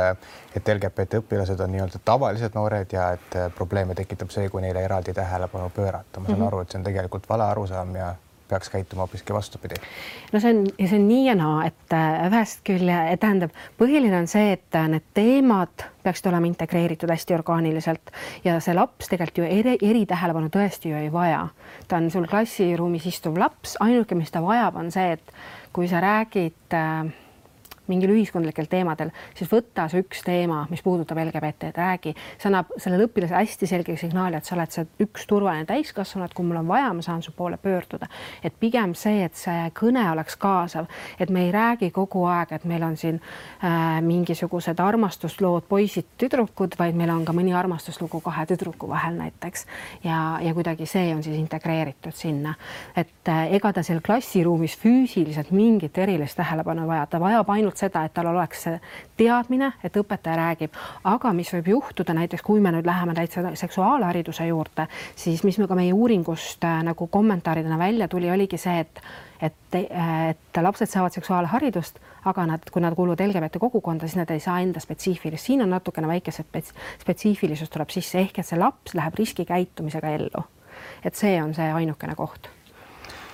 et 0.56 0.72
LGBT 0.74 1.22
õpilased 1.22 1.60
on 1.64 1.72
nii-öelda 1.72 2.02
tavalised 2.04 2.58
noored 2.58 2.92
ja 2.92 3.12
et 3.16 3.38
probleeme 3.56 3.94
tekitab 3.94 4.34
see, 4.34 4.48
kui 4.52 4.62
neile 4.64 4.84
eraldi 4.84 5.14
tähelepanu 5.14 5.70
pöörata. 5.70 6.20
ma 6.20 6.26
saan 6.26 6.38
mm 6.38 6.42
-hmm. 6.42 6.46
aru, 6.46 6.60
et 6.60 6.70
see 6.70 6.78
on 6.78 6.84
tegelikult 6.84 7.28
vale 7.28 7.44
arusaam 7.44 7.96
ja 7.96 8.14
peaks 8.52 8.70
käituma 8.72 9.06
hoopiski 9.06 9.34
vastupidi? 9.34 9.80
no 10.32 10.40
see 10.40 10.52
on, 10.54 10.66
see 10.78 10.98
on 10.98 11.08
nii 11.08 11.24
ja 11.26 11.36
naa, 11.38 11.64
et 11.70 11.96
äh, 11.96 12.26
ühest 12.28 12.62
külje, 12.68 12.98
tähendab, 13.22 13.56
põhiline 13.80 14.20
on 14.20 14.28
see, 14.30 14.52
et 14.58 14.78
äh, 14.78 14.88
need 14.92 15.08
teemad 15.16 15.86
peaksid 16.02 16.28
olema 16.32 16.50
integreeritud 16.50 17.10
hästi 17.12 17.36
orgaaniliselt 17.38 18.12
ja 18.44 18.58
see 18.60 18.76
laps 18.76 19.10
tegelikult 19.12 19.42
ju 19.42 19.48
eri, 19.48 19.78
eritähelepanu 19.80 20.52
tõesti 20.52 20.92
ju 20.92 21.00
ei 21.00 21.10
vaja. 21.12 21.48
ta 21.88 21.98
on 22.00 22.10
sul 22.10 22.28
klassiruumis 22.30 23.08
istuv 23.08 23.40
laps, 23.40 23.76
ainuke, 23.80 24.18
mis 24.18 24.30
ta 24.30 24.44
vajab, 24.44 24.78
on 24.82 24.92
see, 24.94 25.16
et 25.18 25.34
kui 25.72 25.88
sa 25.88 26.02
räägid 26.04 26.76
äh, 26.76 27.12
mingil 27.90 28.12
ühiskondlikel 28.14 28.68
teemadel, 28.70 29.10
siis 29.36 29.50
võta 29.50 29.88
see 29.90 30.02
üks 30.04 30.22
teema, 30.26 30.62
mis 30.70 30.82
puudutab 30.84 31.18
LGBT-d, 31.22 31.74
räägi, 31.76 32.14
see 32.38 32.50
annab 32.50 32.70
sellele 32.76 33.08
õpilasele 33.08 33.42
hästi 33.42 33.68
selge 33.70 33.96
signaali, 34.00 34.38
et 34.38 34.48
sa 34.48 34.54
oled 34.56 34.74
see 34.74 34.86
üks 35.02 35.26
turvaline 35.30 35.66
täiskasvanu, 35.68 36.26
et 36.28 36.36
kui 36.36 36.46
mul 36.46 36.60
on 36.62 36.68
vaja, 36.68 36.92
ma 36.94 37.02
saan 37.04 37.22
su 37.24 37.34
poole 37.36 37.58
pöörduda. 37.62 38.06
et 38.42 38.54
pigem 38.60 38.94
see, 38.94 39.24
et 39.24 39.34
see 39.38 39.70
kõne 39.78 40.04
oleks 40.12 40.36
kaasav, 40.36 40.86
et 41.18 41.30
me 41.30 41.46
ei 41.46 41.52
räägi 41.52 41.90
kogu 41.90 42.24
aeg, 42.30 42.52
et 42.52 42.64
meil 42.64 42.82
on 42.86 42.96
siin 42.96 43.20
äh, 43.64 44.00
mingisugused 44.02 44.80
armastuslood 44.80 45.66
poisid-tüdrukud, 45.68 46.78
vaid 46.78 46.98
meil 46.98 47.10
on 47.10 47.24
ka 47.24 47.34
mõni 47.36 47.54
armastuslugu 47.56 48.20
kahe 48.22 48.46
tüdruku 48.46 48.88
vahel 48.88 49.18
näiteks. 49.18 49.66
Ja, 50.04 50.38
ja 50.42 50.54
kuidagi 50.54 50.86
see 50.86 51.12
on 51.14 51.22
siis 51.22 51.38
integreeritud 51.38 52.14
sinna, 52.14 52.54
et 52.96 53.28
äh, 53.28 53.54
ega 53.58 53.72
ta 53.72 53.82
seal 53.82 54.02
klassiruumis 54.04 54.76
füüsiliselt 54.78 55.50
mingit 55.50 55.98
erilist 55.98 56.36
tähelepanu 56.38 56.82
ei 56.82 56.88
vaja, 56.88 57.06
ta 57.06 57.20
vajab 57.20 57.50
ainult 57.54 57.71
seda, 57.78 58.04
et 58.04 58.14
tal 58.14 58.28
oleks 58.30 58.66
teadmine, 59.16 59.72
et 59.84 59.96
õpetaja 59.96 60.36
räägib, 60.38 60.78
aga 61.08 61.32
mis 61.36 61.50
võib 61.54 61.72
juhtuda 61.74 62.14
näiteks, 62.16 62.44
kui 62.46 62.60
me 62.60 62.72
nüüd 62.74 62.86
läheme 62.86 63.14
täitsa 63.16 63.54
seksuaalhariduse 63.58 64.46
juurde, 64.46 64.86
siis 65.16 65.44
mis 65.44 65.58
me 65.58 65.68
ka 65.70 65.78
meie 65.78 65.92
uuringust 65.92 66.64
äh, 66.68 66.80
nagu 66.86 67.06
kommentaaridena 67.06 67.78
välja 67.78 68.08
tuli, 68.08 68.30
oligi 68.30 68.60
see, 68.60 68.80
et 68.86 69.04
et, 69.42 69.74
et 69.74 70.58
lapsed 70.62 70.86
saavad 70.86 71.10
seksuaalharidust, 71.16 71.96
aga 72.30 72.44
nad, 72.46 72.68
kui 72.70 72.82
nad 72.82 72.94
kuuluvad 72.94 73.24
LGBT 73.24 73.58
kogukonda, 73.58 74.06
siis 74.06 74.20
nad 74.20 74.30
ei 74.30 74.40
saa 74.40 74.60
enda 74.62 74.80
spetsiifilist, 74.80 75.48
siin 75.50 75.64
on 75.64 75.74
natukene 75.74 76.06
väike 76.06 76.30
spets, 76.30 76.70
spetsiifilisus 77.02 77.70
tuleb 77.74 77.90
sisse, 77.90 78.22
ehk 78.22 78.38
et 78.38 78.46
see 78.46 78.60
laps 78.60 78.94
läheb 78.94 79.18
riskikäitumisega 79.18 80.14
ellu. 80.14 80.46
et 81.04 81.14
see 81.14 81.42
on 81.42 81.54
see 81.54 81.72
ainukene 81.74 82.14
koht 82.14 82.48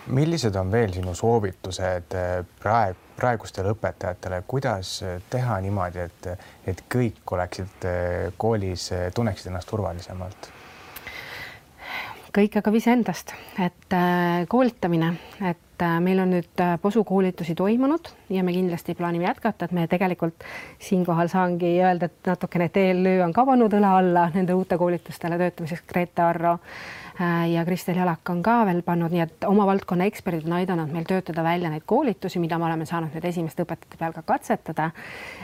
millised 0.08 0.56
on 0.56 0.72
veel 0.72 0.92
sinu 0.92 1.14
soovitused 1.14 2.16
äh, 2.16 2.46
praegu, 2.62 3.07
praegustele 3.18 3.74
õpetajatele, 3.74 4.42
kuidas 4.46 4.98
teha 5.30 5.58
niimoodi, 5.64 6.06
et, 6.06 6.30
et 6.70 6.84
kõik 6.92 7.34
oleksid 7.36 7.88
äh, 7.88 8.30
koolis, 8.38 8.92
äh, 8.94 9.08
tunneksid 9.14 9.52
ennast 9.52 9.70
turvalisemalt? 9.70 10.52
kõik 12.38 12.58
hakkab 12.58 12.74
iseendast, 12.76 13.32
et 13.58 13.94
koolitamine, 14.52 15.08
et 15.48 15.84
meil 16.04 16.20
on 16.22 16.32
nüüd 16.36 16.62
posukoolitusi 16.82 17.54
toimunud 17.58 18.10
ja 18.30 18.44
me 18.44 18.52
kindlasti 18.54 18.94
plaanime 18.98 19.26
jätkata, 19.26 19.66
et 19.66 19.74
me 19.74 19.86
tegelikult 19.90 20.44
siinkohal 20.82 21.30
saangi 21.32 21.72
öelda, 21.80 22.06
et 22.06 22.30
natukene 22.30 22.68
TLÜ 22.74 23.16
on 23.24 23.34
ka 23.34 23.46
pannud 23.48 23.74
õla 23.80 23.94
alla 24.02 24.28
nende 24.34 24.54
uute 24.54 24.78
koolitustele 24.78 25.38
töötamiseks, 25.40 25.86
Grete 25.88 26.22
Arro 26.22 26.58
ja 27.52 27.64
Kristel 27.64 27.96
Jalak 27.96 28.30
on 28.30 28.42
ka 28.42 28.60
veel 28.68 28.82
pannud, 28.86 29.10
nii 29.14 29.22
et 29.24 29.46
oma 29.48 29.66
valdkonna 29.66 30.06
eksperdid 30.06 30.46
on 30.46 30.54
aidanud 30.60 30.92
meil 30.94 31.06
töötada 31.08 31.42
välja 31.42 31.70
neid 31.72 31.82
koolitusi, 31.86 32.38
mida 32.38 32.58
me 32.58 32.68
oleme 32.68 32.86
saanud 32.86 33.14
nüüd 33.14 33.26
esimeste 33.26 33.64
õpetajate 33.66 33.98
peal 33.98 34.14
ka 34.14 34.22
katsetada. 34.22 34.90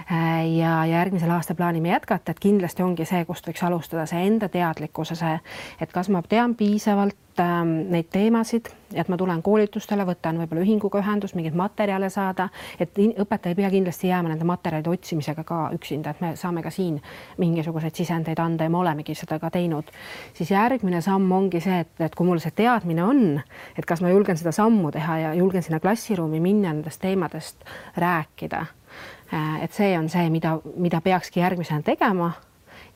Äh, 0.05 0.45
ja, 0.55 0.77
ja 0.85 1.01
järgmisel 1.01 1.35
aastal 1.35 1.59
plaanime 1.59 1.91
jätkata, 1.91 2.35
et 2.35 2.43
kindlasti 2.43 2.87
ongi 2.87 3.07
see, 3.09 3.25
kust 3.27 3.49
võiks 3.49 3.65
alustada, 3.67 4.07
see 4.11 4.23
enda 4.29 4.49
teadlikkuse, 4.53 5.19
see, 5.19 5.37
et 5.81 5.93
kas 5.93 6.13
ma 6.15 6.23
tean 6.29 6.55
piisavalt 6.59 7.19
neid 7.42 8.07
teemasid, 8.12 8.68
et 8.94 9.09
ma 9.11 9.16
tulen 9.18 9.40
koolitustele, 9.42 10.05
võtan 10.07 10.38
võib-olla 10.38 10.62
ühinguga 10.62 11.01
ühendust, 11.03 11.35
mingeid 11.35 11.57
materjale 11.59 12.11
saada, 12.12 12.49
et 12.81 12.94
õpetaja 12.94 13.55
ei 13.55 13.59
pea 13.59 13.70
kindlasti 13.73 14.11
jääma 14.11 14.31
nende 14.31 14.47
materjalide 14.47 14.92
otsimisega 14.92 15.44
ka 15.47 15.59
üksinda, 15.75 16.14
et 16.14 16.23
me 16.23 16.33
saame 16.38 16.62
ka 16.62 16.70
siin 16.75 17.01
mingisuguseid 17.42 17.99
sisendeid 17.99 18.38
anda 18.38 18.68
ja 18.68 18.70
me 18.70 18.79
olemegi 18.79 19.16
seda 19.18 19.40
ka 19.42 19.51
teinud. 19.51 19.90
siis 20.35 20.51
järgmine 20.51 21.01
samm 21.03 21.33
ongi 21.33 21.61
see, 21.61 21.81
et, 21.85 21.92
et 21.99 22.14
kui 22.14 22.27
mul 22.27 22.42
see 22.42 22.55
teadmine 22.55 23.05
on, 23.05 23.42
et 23.79 23.87
kas 23.87 24.03
ma 24.05 24.14
julgen 24.14 24.38
seda 24.38 24.53
sammu 24.53 24.92
teha 24.94 25.18
ja 25.18 25.35
julgen 25.35 25.62
sinna 25.62 25.81
klassiruumi 25.81 26.40
minna 26.40 26.73
nendest 26.73 27.01
teemadest 27.01 27.64
rääkida. 27.97 28.66
Äh, 29.33 29.62
et 29.64 29.73
see 29.73 29.99
on 29.99 30.09
see, 30.09 30.31
mida, 30.31 30.59
mida 30.77 31.01
peakski 31.01 31.40
järgmisena 31.40 31.83
tegema 31.83 32.33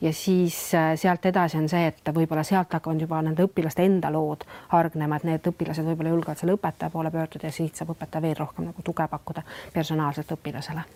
ja 0.01 0.13
siis 0.13 0.75
äh, 0.75 0.93
sealt 0.95 1.25
edasi 1.25 1.57
on 1.57 1.69
see, 1.69 1.87
et 1.91 2.13
võib-olla 2.15 2.43
sealt 2.47 2.73
hakkavad 2.73 3.01
juba 3.01 3.21
nende 3.25 3.45
õpilaste 3.47 3.85
enda 3.85 4.11
lood 4.13 4.45
hargnema, 4.73 5.19
et 5.19 5.27
need 5.27 5.51
õpilased 5.51 5.85
võib-olla 5.91 6.15
julgevad 6.15 6.39
selle 6.39 6.55
õpetaja 6.57 6.93
poole 6.93 7.11
pöörduda 7.11 7.49
ja 7.49 7.55
siit 7.55 7.75
saab 7.75 7.93
õpetaja 7.95 8.23
veel 8.23 8.39
rohkem 8.39 8.71
nagu 8.71 8.85
tuge 8.85 9.07
pakkuda 9.11 9.43
personaalselt 9.73 10.37
õpilasele 10.37 10.87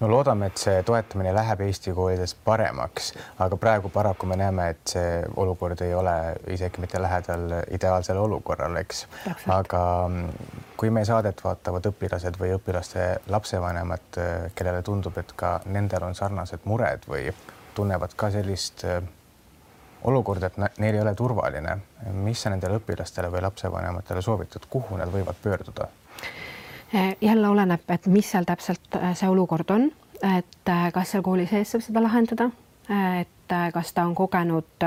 no 0.00 0.08
loodame, 0.10 0.50
et 0.50 0.60
see 0.60 0.82
toetamine 0.86 1.32
läheb 1.34 1.62
Eesti 1.64 1.94
koolides 1.96 2.34
paremaks, 2.44 3.12
aga 3.40 3.56
praegu 3.56 3.88
paraku 3.92 4.26
me 4.26 4.36
näeme, 4.36 4.68
et 4.74 4.94
see 4.94 5.22
olukord 5.40 5.80
ei 5.86 5.94
ole 5.94 6.14
isegi 6.54 6.82
mitte 6.82 7.02
lähedal 7.02 7.58
ideaalsele 7.74 8.20
olukorrale, 8.20 8.84
eks. 8.84 9.04
aga 9.48 9.82
mm, 10.08 10.54
kui 10.76 10.90
meie 10.94 11.08
saadet 11.08 11.40
vaatavad 11.44 11.90
õpilased 11.90 12.38
või 12.40 12.54
õpilaste 12.58 13.08
lapsevanemad, 13.32 14.22
kellele 14.54 14.82
tundub, 14.82 15.18
et 15.18 15.32
ka 15.36 15.58
nendel 15.66 16.10
on 16.10 16.18
sarnased 16.18 16.66
mured 16.68 17.06
või 17.08 17.28
tunnevad 17.74 18.14
ka 18.16 18.30
sellist 18.30 18.84
äh, 18.88 19.02
olukorda, 20.04 20.46
et 20.46 20.78
neil 20.78 20.94
ei 20.94 21.00
ole 21.00 21.14
turvaline, 21.16 21.76
mis 22.12 22.42
sa 22.44 22.52
nendele 22.52 22.78
õpilastele 22.80 23.30
või 23.32 23.42
lapsevanematele 23.46 24.22
soovitad, 24.22 24.66
kuhu 24.70 24.98
nad 25.00 25.12
võivad 25.12 25.40
pöörduda? 25.42 25.88
jälle 27.20 27.48
oleneb, 27.48 27.88
et 27.90 28.04
mis 28.06 28.28
seal 28.30 28.44
täpselt 28.46 28.96
see 29.18 29.26
olukord 29.28 29.70
on, 29.74 29.88
et 30.22 30.70
kas 30.94 31.10
seal 31.10 31.24
kooli 31.26 31.46
sees 31.50 31.72
saab 31.74 31.82
seda 31.82 32.02
lahendada, 32.04 32.46
et 33.18 33.43
kas 33.72 33.92
ta 33.92 34.04
on 34.06 34.14
kogenud 34.14 34.86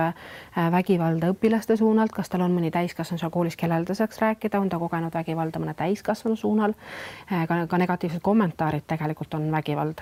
vägivalda 0.71 1.31
õpilaste 1.33 1.77
suunalt, 1.77 2.11
kas 2.15 2.29
tal 2.29 2.45
on 2.45 2.55
mõni 2.55 2.71
täiskasvanu 2.73 3.21
seal 3.21 3.33
koolis, 3.33 3.57
kellel 3.59 3.85
ta 3.85 3.95
saaks 3.97 4.21
rääkida, 4.23 4.59
on 4.59 4.69
ta 4.69 4.79
kogenud 4.81 5.13
vägivalda 5.13 5.61
mõne 5.61 5.75
täiskasvanu 5.77 6.35
suunal. 6.35 6.73
ka, 7.29 7.65
ka 7.67 7.77
negatiivsed 7.77 8.21
kommentaarid 8.21 8.87
tegelikult 8.87 9.33
on 9.33 9.51
vägivald 9.51 10.01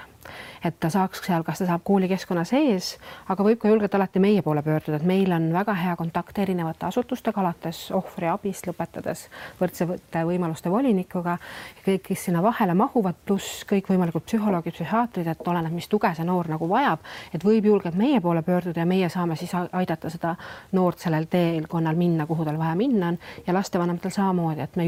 et 0.66 0.80
ta 0.80 0.90
saaks 0.90 1.22
seal, 1.26 1.44
kas 1.46 1.62
ta 1.62 1.68
saab 1.70 1.84
koolikeskkonna 1.86 2.44
sees, 2.48 2.96
aga 3.30 3.46
võib 3.46 3.60
ka 3.62 3.70
julgelt 3.70 3.96
alati 3.98 4.22
meie 4.24 4.42
poole 4.46 4.64
pöörduda, 4.66 5.00
et 5.00 5.08
meil 5.08 5.32
on 5.36 5.48
väga 5.54 5.76
hea 5.78 5.96
kontakt 6.00 6.40
erinevate 6.42 6.88
asutustega, 6.90 7.42
alates 7.42 7.82
ohvriabist, 7.96 8.68
lõpetades 8.70 9.26
võrdsete 9.60 10.24
võimaluste 10.28 10.72
volinikuga, 10.74 11.38
kõik, 11.86 12.06
kes 12.10 12.28
sinna 12.30 12.42
vahele 12.46 12.74
mahuvad, 12.78 13.20
pluss 13.26 13.66
kõikvõimalikud 13.70 14.26
psühholoogid, 14.26 14.78
psühhiaatrid, 14.78 15.30
et 15.32 15.54
oleneb, 15.54 15.76
mis 15.76 15.90
tuge 15.92 16.12
see 16.18 16.26
noor 16.28 16.50
nagu 16.52 16.70
vajab, 16.70 17.06
et 17.34 17.46
võib 17.46 17.70
julgelt 17.70 17.98
meie 18.00 18.22
poole 18.22 18.42
pöörduda 18.42 18.55
ja 18.76 18.86
meie 18.86 19.10
saame 19.10 19.36
siis 19.36 19.52
aidata 19.72 20.10
seda 20.10 20.36
noort 20.72 21.00
sellel 21.00 21.28
teekonnal 21.30 21.96
minna, 21.96 22.26
kuhu 22.26 22.46
tal 22.46 22.58
vaja 22.58 22.76
minna 22.76 23.08
on. 23.08 23.20
Ja 23.48 23.54
lastevanematel 23.54 24.12
samamoodi, 24.12 24.62
et 24.62 24.76
me 24.76 24.86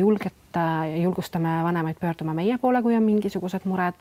julgelt 0.56 1.18
julgustame 1.18 1.64
vanemaid 1.64 1.96
pöörduma 2.00 2.34
meie 2.34 2.58
poole, 2.58 2.82
kui 2.82 2.96
on 2.96 3.04
mingisugused 3.04 3.66
mured. 3.66 3.94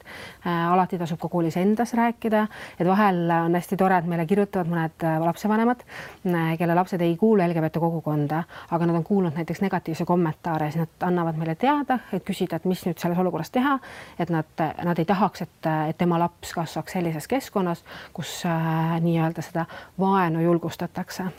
alati 0.44 0.98
tasub 0.98 1.18
ka 1.20 1.28
koolis 1.28 1.56
endas 1.56 1.94
rääkida, 1.94 2.46
et 2.80 2.86
vahel 2.86 3.30
on 3.30 3.54
hästi 3.54 3.76
tore, 3.76 3.96
et 3.98 4.06
meile 4.06 4.26
kirjutavad 4.26 4.68
mõned 4.68 5.04
äh, 5.04 5.16
lapsevanemad, 5.20 5.80
äh, 6.26 6.52
kelle 6.58 6.74
lapsed 6.74 7.00
ei 7.00 7.16
kuulu 7.16 7.42
LGBT 7.46 7.80
kogukonda, 7.80 8.42
aga 8.70 8.86
nad 8.86 8.96
on 8.96 9.04
kuulnud 9.04 9.34
näiteks 9.34 9.60
negatiivse 9.64 10.04
kommentaare, 10.04 10.70
siis 10.70 10.84
nad 10.84 11.08
annavad 11.08 11.40
meile 11.40 11.54
teada, 11.54 11.98
et 12.12 12.24
küsida, 12.24 12.60
et 12.60 12.68
mis 12.68 12.84
nüüd 12.86 13.00
selles 13.00 13.18
olukorras 13.18 13.50
teha, 13.50 13.78
et 14.18 14.30
nad, 14.30 14.66
nad 14.84 14.98
ei 14.98 15.08
tahaks, 15.08 15.46
et, 15.48 15.72
et 15.88 15.98
tema 15.98 16.20
laps 16.20 16.52
kasvaks 16.54 16.98
sellises 16.98 17.28
keskkonnas, 17.28 17.84
kus 18.12 18.42
äh, 18.46 19.00
nii-öelda 19.00 19.42
seda 19.42 19.66
vaenu 19.98 20.44
julgustatakse 20.44 21.30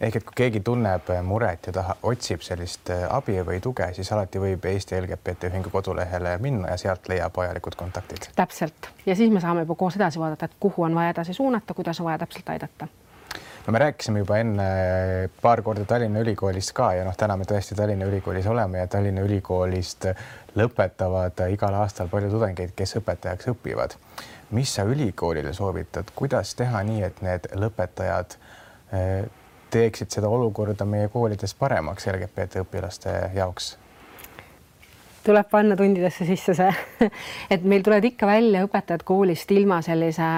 ehk 0.00 0.16
et 0.16 0.24
kui 0.24 0.36
keegi 0.42 0.60
tunneb 0.60 1.08
muret 1.24 1.70
ja 1.70 1.72
taha, 1.72 1.96
otsib 2.02 2.44
sellist 2.44 2.90
äh, 2.92 3.06
abi 3.10 3.38
või 3.46 3.60
tuge, 3.64 3.88
siis 3.96 4.12
alati 4.12 4.42
võib 4.42 4.64
Eesti 4.68 4.98
LGBT 5.00 5.50
Ühingu 5.50 5.72
kodulehele 5.72 6.36
minna 6.42 6.74
ja 6.74 6.76
sealt 6.80 7.08
leiab 7.08 7.36
vajalikud 7.36 7.78
kontaktid. 7.78 8.30
täpselt 8.36 8.90
ja 9.06 9.16
siis 9.16 9.32
me 9.32 9.40
saame 9.40 9.64
juba 9.66 9.74
koos 9.74 9.96
edasi 9.96 10.20
vaadata, 10.20 10.50
et 10.50 10.60
kuhu 10.60 10.86
on 10.88 10.94
vaja 10.94 11.16
edasi 11.16 11.34
suunata, 11.34 11.74
kuidas 11.74 12.00
on 12.00 12.10
vaja 12.10 12.18
täpselt 12.24 12.48
aidata 12.54 12.88
no 13.66 13.72
me 13.72 13.78
rääkisime 13.78 14.18
juba 14.18 14.38
enne 14.38 14.66
paar 15.42 15.62
korda 15.62 15.84
Tallinna 15.84 16.20
Ülikoolist 16.20 16.72
ka 16.72 16.92
ja 16.94 17.04
noh, 17.04 17.16
täna 17.16 17.36
me 17.36 17.44
tõesti 17.48 17.74
Tallinna 17.74 18.06
Ülikoolis 18.06 18.46
oleme 18.46 18.78
ja 18.78 18.86
Tallinna 18.86 19.24
Ülikoolist 19.26 20.06
lõpetavad 20.56 21.40
igal 21.50 21.74
aastal 21.80 22.08
palju 22.12 22.30
tudengeid, 22.30 22.76
kes 22.76 22.96
õpetajaks 23.00 23.50
õpivad. 23.52 23.96
mis 24.50 24.74
sa 24.74 24.84
ülikoolile 24.86 25.52
soovitad, 25.52 26.12
kuidas 26.14 26.54
teha 26.54 26.82
nii, 26.86 27.02
et 27.02 27.22
need 27.22 27.48
lõpetajad 27.58 28.36
äh, 28.94 29.26
teeksid 29.70 30.10
seda 30.10 30.28
olukorda 30.28 30.84
meie 30.84 31.08
koolides 31.08 31.54
paremaks 31.54 32.06
LGBT 32.12 32.62
õpilaste 32.62 33.14
jaoks? 33.34 33.76
Tuleb 35.26 35.48
panna 35.50 35.76
tundidesse 35.78 36.26
sisse 36.28 36.54
see, 36.56 37.08
et 37.54 37.64
meil 37.66 37.84
tulevad 37.86 38.06
ikka 38.06 38.28
välja 38.28 38.64
õpetajad 38.66 39.02
koolist 39.06 39.50
ilma 39.56 39.80
sellise 39.84 40.28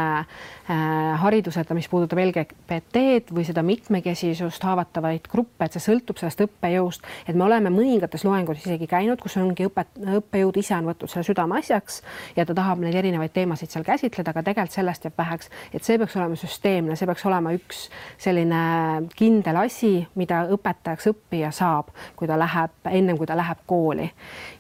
Äh, 0.71 1.21
hariduseta, 1.21 1.73
mis 1.73 1.87
puudutab 1.89 2.19
LGBT-d 2.21 3.33
või 3.33 3.47
seda 3.49 3.63
mitmekesisust, 3.65 4.61
haavatavaid 4.69 5.25
gruppe, 5.33 5.65
et 5.65 5.73
see 5.73 5.81
sõltub 5.81 6.19
sellest 6.21 6.43
õppejõust, 6.45 7.07
et 7.25 7.39
me 7.41 7.47
oleme 7.47 7.71
mõningates 7.73 8.27
loengutes 8.29 8.67
isegi 8.67 8.85
käinud, 8.91 9.17
kus 9.23 9.39
ongi 9.41 9.65
õpet-, 9.65 9.97
õppejõud 10.19 10.59
ise 10.61 10.75
on 10.77 10.91
võtnud 10.91 11.09
selle 11.09 11.25
südameasjaks 11.25 11.97
ja 12.37 12.45
ta 12.45 12.57
tahab 12.59 12.83
neid 12.85 12.99
erinevaid 13.01 13.33
teemasid 13.33 13.73
seal 13.73 13.87
käsitleda, 13.87 14.35
aga 14.35 14.43
tegelikult 14.45 14.77
sellest 14.77 15.09
jääb 15.09 15.17
väheks, 15.23 15.49
et 15.73 15.89
see 15.89 15.97
peaks 16.03 16.19
olema 16.21 16.37
süsteemne, 16.37 16.99
see 17.01 17.09
peaks 17.09 17.25
olema 17.33 17.55
üks 17.57 17.81
selline 18.21 18.61
kindel 19.17 19.63
asi, 19.63 19.95
mida 20.21 20.43
õpetajaks 20.53 21.09
õppija 21.15 21.49
saab, 21.63 21.95
kui 22.13 22.29
ta 22.29 22.37
läheb, 22.37 22.77
ennem 22.93 23.17
kui 23.17 23.31
ta 23.31 23.41
läheb 23.41 23.65
kooli. 23.65 24.11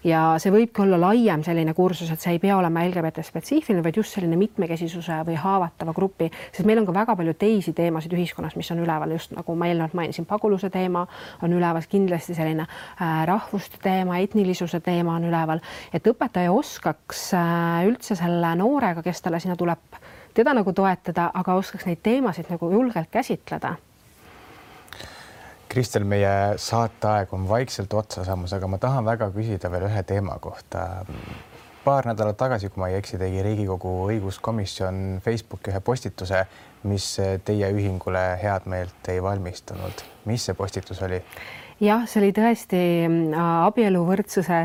ja 0.08 0.17
see 0.42 0.52
võibki 0.52 0.82
olla 0.84 0.98
laiem 1.00 1.42
selline 1.46 1.74
kursus, 1.76 2.10
et 2.12 2.22
see 2.22 2.36
ei 2.36 2.40
pea 2.42 2.56
olema 2.58 2.84
LGBT 2.86 3.24
spetsiifiline, 3.26 3.82
vaid 3.84 3.98
just 4.00 4.16
selline 4.16 4.38
mitmekesisuse 4.40 5.20
või 5.28 5.38
haavatava 5.40 5.94
grupi, 5.96 6.30
sest 6.52 6.66
meil 6.68 6.82
on 6.82 6.88
ka 6.88 6.94
väga 6.96 7.16
palju 7.18 7.34
teisi 7.38 7.74
teemasid 7.76 8.14
ühiskonnas, 8.16 8.56
mis 8.58 8.70
on 8.74 8.82
üleval, 8.84 9.14
just 9.16 9.34
nagu 9.36 9.56
ma 9.58 9.70
eelnevalt 9.70 9.96
mainisin, 9.98 10.28
paguluse 10.28 10.70
teema 10.74 11.06
on 11.42 11.56
üleval, 11.56 11.84
kindlasti 11.88 12.36
selline 12.38 12.66
äh, 12.68 13.24
rahvuste 13.28 13.80
teema, 13.82 14.20
etnilisuse 14.24 14.80
teema 14.84 15.16
on 15.18 15.28
üleval, 15.30 15.64
et 15.92 16.06
õpetaja 16.12 16.52
oskaks 16.54 17.28
äh, 17.38 17.82
üldse 17.88 18.18
selle 18.18 18.54
noorega, 18.60 19.04
kes 19.06 19.24
talle 19.24 19.40
sinna 19.42 19.58
tuleb, 19.58 20.00
teda 20.36 20.54
nagu 20.54 20.72
toetada, 20.72 21.30
aga 21.34 21.58
oskaks 21.58 21.88
neid 21.88 22.04
teemasid 22.04 22.50
nagu 22.52 22.72
julgelt 22.72 23.10
käsitleda 23.12 23.76
Kristel, 25.68 26.04
meie 26.08 26.56
saateaeg 26.56 27.32
on 27.36 27.48
vaikselt 27.48 27.92
otsa 27.94 28.24
saamas, 28.24 28.54
aga 28.56 28.68
ma 28.70 28.78
tahan 28.80 29.04
väga 29.04 29.30
küsida 29.34 29.70
veel 29.70 29.88
ühe 29.90 30.02
teema 30.08 30.38
kohta 30.40 30.86
paar 31.88 32.04
nädalat 32.04 32.36
tagasi, 32.36 32.68
kui 32.68 32.82
ma 32.82 32.88
ei 32.90 32.98
eksi, 32.98 33.16
tegi 33.20 33.42
Riigikogu 33.44 33.92
õiguskomisjon 34.10 35.20
Facebooki 35.24 35.72
ühe 35.72 35.80
postituse, 35.84 36.42
mis 36.88 37.06
teie 37.48 37.70
ühingule 37.72 38.24
head 38.42 38.66
meelt 38.68 39.08
ei 39.08 39.22
valmistanud. 39.24 40.04
mis 40.28 40.44
see 40.44 40.54
postitus 40.54 41.00
oli? 41.06 41.22
jah, 41.80 42.04
see 42.10 42.20
oli 42.20 42.34
tõesti 42.36 42.82
äh, 43.06 43.38
abieluvõrdsuse 43.68 44.60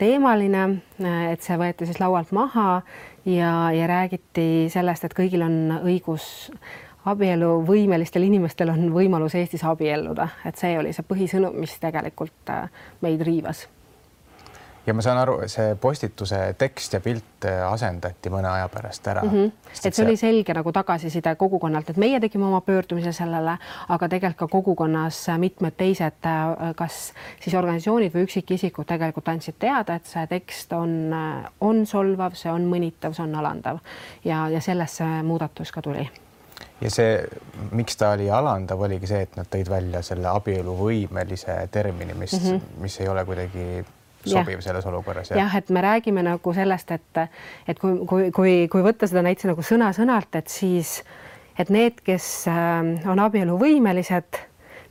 teemaline, 0.00 0.66
äh, 1.00 1.22
et 1.32 1.46
see 1.46 1.56
võeti 1.60 1.88
siis 1.88 2.00
laualt 2.02 2.32
maha 2.36 2.82
ja, 3.24 3.54
ja 3.72 3.88
räägiti 3.88 4.68
sellest, 4.72 5.08
et 5.08 5.16
kõigil 5.16 5.46
on 5.46 5.80
õigus 5.80 6.50
abieluvõimelistel 7.08 8.28
inimestel 8.28 8.72
on 8.74 8.90
võimalus 8.92 9.34
Eestis 9.38 9.64
abielluda, 9.64 10.28
et 10.44 10.60
see 10.60 10.78
oli 10.78 10.92
see 10.92 11.06
põhisõnum, 11.06 11.60
mis 11.60 11.76
tegelikult 11.80 12.52
äh, 12.52 12.68
meid 13.00 13.22
riivas 13.24 13.66
ja 14.86 14.94
ma 14.94 15.02
saan 15.04 15.18
aru, 15.20 15.36
see 15.50 15.74
postituse 15.80 16.38
tekst 16.58 16.94
ja 16.96 17.00
pilt 17.04 17.46
äh, 17.48 17.60
asendati 17.68 18.32
mõne 18.32 18.48
aja 18.50 18.68
pärast 18.72 19.06
ära 19.12 19.22
mm. 19.24 19.30
-hmm. 19.30 19.52
et 19.70 19.82
see, 19.82 19.92
see 19.92 20.06
oli 20.06 20.16
selge 20.16 20.54
nagu 20.56 20.72
tagasiside 20.72 21.34
kogukonnalt, 21.40 21.90
et 21.90 21.96
meie 21.96 22.20
tegime 22.20 22.46
oma 22.46 22.60
pöördumise 22.60 23.12
sellele, 23.12 23.56
aga 23.88 24.08
tegelikult 24.08 24.38
ka 24.38 24.48
kogukonnas 24.48 25.26
mitmed 25.38 25.76
teised, 25.76 26.24
äh, 26.24 26.74
kas 26.76 27.12
siis 27.40 27.54
organisatsioonid 27.54 28.14
või 28.14 28.24
üksikisikud 28.28 28.88
tegelikult 28.88 29.28
andsid 29.28 29.58
teada, 29.58 29.94
et 29.94 30.06
see 30.06 30.26
tekst 30.26 30.72
on, 30.72 31.14
on 31.60 31.86
solvav, 31.86 32.34
see 32.34 32.52
on 32.52 32.66
mõnitav, 32.68 33.14
see 33.14 33.24
on 33.24 33.34
alandav 33.34 33.78
ja, 34.24 34.48
ja 34.48 34.60
sellest 34.60 35.02
see 35.04 35.22
muudatus 35.22 35.72
ka 35.72 35.82
tuli 35.82 36.08
ja 36.80 36.90
see, 36.90 37.14
miks 37.76 37.96
ta 38.00 38.14
oli 38.16 38.30
alandav, 38.30 38.80
oligi 38.80 39.06
see, 39.10 39.22
et 39.26 39.36
nad 39.36 39.48
tõid 39.50 39.70
välja 39.70 40.02
selle 40.06 40.28
abieluvõimelise 40.32 41.56
termini, 41.70 42.14
mis 42.14 42.36
mm, 42.38 42.46
-hmm. 42.46 42.82
mis 42.84 43.00
ei 43.00 43.08
ole 43.08 43.24
kuidagi 43.24 43.84
sobiv 44.24 44.58
ja. 44.58 44.62
selles 44.62 44.86
olukorras. 44.86 45.30
jah, 45.30 45.56
et 45.56 45.70
me 45.70 45.80
räägime 45.80 46.22
nagu 46.22 46.52
sellest, 46.52 46.90
et, 46.90 47.24
et 47.68 47.78
kui, 47.78 48.06
kui, 48.06 48.30
kui, 48.30 48.68
kui 48.68 48.84
võtta 48.84 49.08
seda 49.08 49.22
näiteks 49.22 49.50
nagu 49.52 49.64
sõna-sõnalt, 49.64 50.34
et 50.34 50.48
siis, 50.48 51.02
et 51.58 51.70
need, 51.70 52.00
kes 52.04 52.48
äh, 52.48 53.08
on 53.08 53.18
abieluvõimelised, 53.18 54.40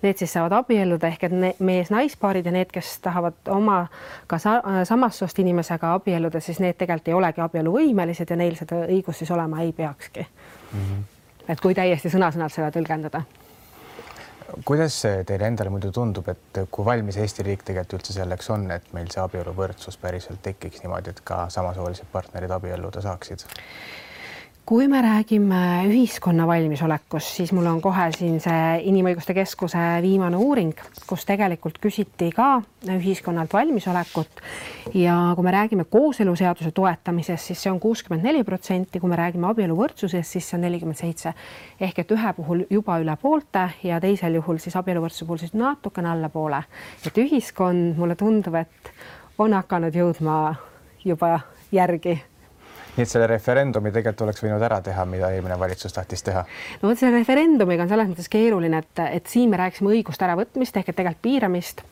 need 0.02 0.18
siis 0.18 0.34
saavad 0.34 0.54
abielluda 0.62 1.10
ehk 1.12 1.24
et 1.28 1.60
mees-naispaarid 1.60 2.46
ja 2.46 2.54
need, 2.56 2.72
kes 2.72 3.00
tahavad 3.04 3.52
oma 3.52 3.82
ka 4.32 4.40
sa, 4.40 4.60
samast 4.88 5.20
soost 5.20 5.40
inimesega 5.44 5.94
abielluda, 5.98 6.40
siis 6.40 6.62
need 6.64 6.80
tegelikult 6.80 7.12
ei 7.12 7.18
olegi 7.18 7.44
abieluvõimelised 7.44 8.32
ja 8.32 8.40
neil 8.40 8.56
seda 8.60 8.86
õigust 8.88 9.26
siis 9.26 9.32
olema 9.36 9.62
ei 9.66 9.74
peakski 9.76 10.24
mm. 10.24 10.80
-hmm. 10.80 11.19
Et 11.50 11.62
kui 11.62 11.76
täiesti 11.76 12.12
sõna-sõnalt 12.14 12.54
seda 12.56 12.72
tõlgendada 12.76 13.24
kuidas 14.66 14.96
teile 15.28 15.48
endale 15.48 15.70
muidu 15.70 15.92
tundub, 15.94 16.28
et 16.32 16.60
kui 16.72 16.86
valmis 16.86 17.18
Eesti 17.22 17.46
riik 17.46 17.64
tegelikult 17.68 18.00
üldse 18.00 18.16
selleks 18.16 18.50
on, 18.54 18.66
et 18.74 18.88
meil 18.98 19.10
see 19.14 19.22
abieluvõrdsus 19.22 19.98
päriselt 20.02 20.42
tekiks 20.46 20.84
niimoodi, 20.84 21.14
et 21.14 21.22
ka 21.26 21.44
samasoolised 21.54 22.10
partnerid 22.12 22.52
abielluda 22.58 23.04
saaksid? 23.06 23.46
Kui 24.70 24.88
me 24.88 25.00
räägime 25.02 25.60
ühiskonna 25.90 26.46
valmisolekust, 26.48 27.32
siis 27.40 27.50
mul 27.58 27.66
on 27.66 27.80
kohe 27.82 28.04
siin 28.14 28.36
see 28.38 28.84
Inimõiguste 28.92 29.34
Keskuse 29.34 29.82
viimane 30.04 30.38
uuring, 30.38 30.78
kus 31.10 31.26
tegelikult 31.26 31.80
küsiti 31.82 32.28
ka 32.36 32.60
ühiskonnalt 32.86 33.56
valmisolekut. 33.58 34.44
Ja 34.94 35.16
kui 35.34 35.48
me 35.48 35.56
räägime 35.58 35.88
kooseluseaduse 35.90 36.70
toetamisest, 36.78 37.50
siis 37.50 37.66
see 37.66 37.74
on 37.74 37.82
kuuskümmend 37.82 38.30
neli 38.30 38.46
protsenti, 38.46 39.02
kui 39.02 39.10
me 39.10 39.18
räägime 39.18 39.50
abieluvõrdsusest, 39.50 40.38
siis 40.38 40.52
see 40.52 40.60
on 40.60 40.66
nelikümmend 40.68 41.02
seitse. 41.02 41.34
Ehk 41.82 42.06
et 42.06 42.14
ühe 42.14 42.38
puhul 42.38 42.66
juba 42.70 43.02
üle 43.02 43.18
poolte 43.18 43.72
ja 43.90 43.98
teisel 44.06 44.38
juhul 44.38 44.62
siis 44.62 44.78
abieluvõrdsuse 44.78 45.26
puhul 45.26 45.42
siis 45.48 45.58
natukene 45.58 46.14
allapoole. 46.14 46.62
et 47.08 47.18
ühiskond, 47.18 47.98
mulle 47.98 48.16
tundub, 48.16 48.62
et 48.62 48.94
on 49.40 49.54
hakanud 49.64 49.96
jõudma 49.98 50.42
juba 51.02 51.40
järgi 51.72 52.20
nii 53.00 53.08
et 53.08 53.12
selle 53.14 53.30
referendumi 53.32 53.94
tegelikult 53.96 54.26
oleks 54.28 54.44
võinud 54.44 54.64
ära 54.68 54.82
teha, 54.84 55.06
mida 55.08 55.32
eelmine 55.32 55.56
valitsus 55.60 55.96
tahtis 55.96 56.26
teha. 56.26 56.44
no 56.82 56.90
vot 56.92 57.00
selle 57.00 57.16
referendumiga 57.22 57.86
on 57.86 57.94
selles 57.94 58.12
mõttes 58.12 58.28
keeruline, 58.32 58.84
et, 58.84 59.06
et 59.22 59.32
siin 59.32 59.50
me 59.50 59.62
rääkisime 59.62 59.96
õiguste 59.96 60.28
äravõtmist 60.28 60.82
ehk 60.82 60.92
et 60.92 61.00
tegelikult 61.00 61.24
piiramist 61.24 61.86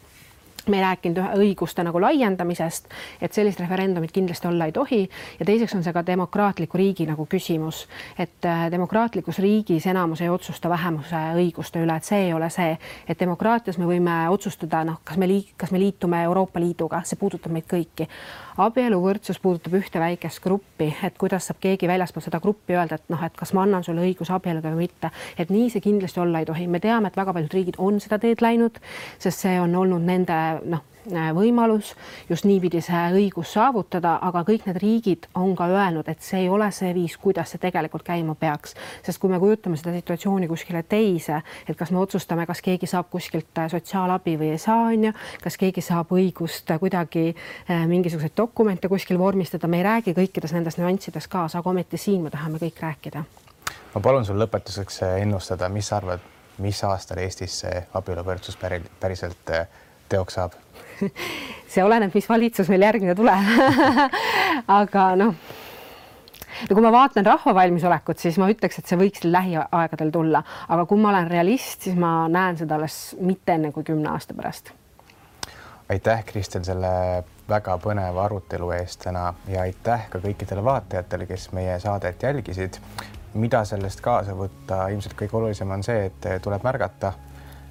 me 0.68 0.78
ei 0.78 0.84
rääkinud 0.84 1.20
õiguste 1.40 1.84
nagu 1.88 2.02
laiendamisest, 2.02 2.90
et 3.22 3.34
sellist 3.34 3.60
referendumit 3.64 4.12
kindlasti 4.12 4.50
olla 4.50 4.68
ei 4.68 4.74
tohi 4.76 5.00
ja 5.40 5.46
teiseks 5.46 5.76
on 5.78 5.84
see 5.86 5.94
ka 5.96 6.04
demokraatliku 6.06 6.78
riigi 6.78 7.08
nagu 7.08 7.26
küsimus, 7.30 7.86
et 8.20 8.46
äh, 8.46 8.66
demokraatlikus 8.72 9.40
riigis 9.44 9.88
enamus 9.88 10.22
ei 10.22 10.30
otsusta 10.30 10.70
vähemuse 10.70 11.22
õiguste 11.40 11.84
üle, 11.84 11.96
et 11.96 12.08
see 12.08 12.26
ei 12.28 12.34
ole 12.36 12.50
see, 12.54 12.76
et 13.08 13.20
demokraatias 13.20 13.80
me 13.80 13.88
võime 13.88 14.18
otsustada, 14.34 14.84
noh, 14.88 15.00
kas 15.08 15.18
me 15.18 15.30
liik-, 15.30 15.56
kas 15.58 15.72
me 15.72 15.80
liitume 15.80 16.24
Euroopa 16.28 16.60
Liiduga, 16.60 17.04
see 17.08 17.20
puudutab 17.20 17.56
meid 17.56 17.70
kõiki. 17.72 18.10
Abieluvõrdsus 18.58 19.40
puudutab 19.42 19.78
ühte 19.80 20.02
väikest 20.02 20.42
gruppi, 20.44 20.90
et 21.04 21.18
kuidas 21.20 21.50
saab 21.50 21.62
keegi 21.64 21.90
väljaspool 21.90 22.26
seda 22.26 22.42
gruppi 22.44 22.78
öelda, 22.78 22.98
et 22.98 23.14
noh, 23.14 23.24
et 23.24 23.38
kas 23.38 23.54
ma 23.54 23.64
annan 23.68 23.86
sulle 23.86 24.04
õiguse 24.06 24.34
abielluda 24.36 24.74
või 24.74 24.88
mitte, 24.88 25.12
et 25.38 25.54
nii 25.54 25.70
see 25.74 25.84
kindlasti 25.86 26.22
olla 26.24 26.42
ei 26.42 26.50
tohi, 26.50 26.68
me 26.68 26.82
teame, 26.84 27.12
et 27.12 27.20
väga 27.20 27.36
paljud 27.38 27.58
riigid 27.58 27.78
on 27.78 28.02
seda 28.04 28.20
teed 28.22 28.42
läinud, 28.42 28.82
sest 29.22 29.46
see 29.46 29.58
on 29.62 29.76
olnud 29.78 30.06
nende 30.08 30.38
noh, 30.66 30.86
võimalus 31.36 31.94
just 32.30 32.46
niipidi 32.46 32.82
see 32.82 33.04
õigus 33.16 33.54
saavutada, 33.56 34.18
aga 34.22 34.44
kõik 34.48 34.68
need 34.68 34.80
riigid 34.82 35.28
on 35.36 35.56
ka 35.56 35.68
öelnud, 35.72 36.08
et 36.10 36.22
see 36.22 36.44
ei 36.44 36.50
ole 36.50 36.70
see 36.76 36.94
viis, 36.96 37.18
kuidas 37.18 37.54
see 37.54 37.62
tegelikult 37.62 38.04
käima 38.08 38.36
peaks, 38.36 38.76
sest 39.06 39.20
kui 39.22 39.32
me 39.32 39.40
kujutame 39.40 39.78
seda 39.78 39.94
situatsiooni 39.96 40.48
kuskile 40.48 40.84
teise, 40.84 41.42
et 41.68 41.78
kas 41.78 41.92
me 41.92 42.02
otsustame, 42.02 42.46
kas 42.46 42.62
keegi 42.66 42.90
saab 42.90 43.10
kuskilt 43.12 43.64
sotsiaalabi 43.72 44.38
või 44.40 44.52
ei 44.56 44.62
saa, 44.62 44.88
on 44.92 45.10
ju, 45.10 45.14
kas 45.44 45.58
keegi 45.58 45.82
saab 45.82 46.12
õigust 46.16 46.72
kuidagi 46.80 47.28
eh, 47.32 47.86
mingisuguseid 47.88 48.36
dokumente 48.38 48.88
kuskil 48.92 49.20
vormistada, 49.20 49.68
me 49.68 49.82
ei 49.82 49.88
räägi 49.88 50.16
kõikides 50.18 50.56
nendes 50.56 50.80
nüanssides 50.80 51.28
kaasa, 51.32 51.62
aga 51.62 51.70
ometi 51.70 51.98
siin 52.02 52.24
me 52.24 52.34
tahame 52.34 52.60
kõik 52.62 52.82
rääkida. 52.82 53.24
ma 53.94 54.02
palun 54.02 54.26
sul 54.26 54.40
lõpetuseks 54.40 55.02
ennustada, 55.18 55.70
mis 55.70 55.88
sa 55.88 55.98
arvad, 55.98 56.20
mis 56.58 56.84
aastal 56.84 57.18
Eestis 57.24 57.60
see 57.64 57.84
abieluvõrdsus 57.94 58.58
päriselt 59.00 59.52
teoks 60.10 60.38
saab 60.38 60.56
see 61.72 61.84
oleneb, 61.84 62.14
mis 62.16 62.30
valitsus 62.30 62.70
meil 62.72 62.86
järgmine 62.88 63.16
tuleb. 63.18 63.54
Aga 64.80 65.08
noh, 65.20 65.36
no 66.70 66.74
kui 66.74 66.84
ma 66.84 66.92
vaatan 66.94 67.26
rahva 67.28 67.54
valmisolekut, 67.58 68.20
siis 68.22 68.40
ma 68.42 68.50
ütleks, 68.52 68.80
et 68.80 68.90
see 68.90 69.00
võiks 69.00 69.26
lähiaegadel 69.28 70.12
tulla, 70.14 70.42
aga 70.68 70.86
kui 70.90 71.00
ma 71.02 71.12
olen 71.14 71.30
realist, 71.32 71.88
siis 71.88 71.98
ma 72.00 72.28
näen 72.32 72.58
seda 72.58 72.78
alles 72.80 73.16
mitte 73.22 73.58
enne 73.58 73.72
kui 73.76 73.86
kümne 73.88 74.10
aasta 74.14 74.34
pärast. 74.38 74.74
aitäh, 75.90 76.24
Kristel, 76.26 76.66
selle 76.68 76.90
väga 77.50 77.78
põneva 77.80 78.26
arutelu 78.26 78.72
eest 78.76 79.06
täna. 79.06 79.30
Ja 79.48 79.62
aitäh 79.64 80.10
ka 80.12 80.20
kõikidele 80.24 80.64
vaatajatele, 80.64 81.26
kes 81.30 81.52
meie 81.56 81.80
saadet 81.80 82.24
jälgisid. 82.24 82.82
mida 83.38 83.66
sellest 83.66 84.02
kaasa 84.02 84.34
võtta, 84.34 84.88
ilmselt 84.90 85.14
kõige 85.14 85.36
olulisem 85.38 85.72
on 85.72 85.84
see, 85.84 86.06
et 86.06 86.26
tuleb 86.42 86.64
märgata 86.64 87.08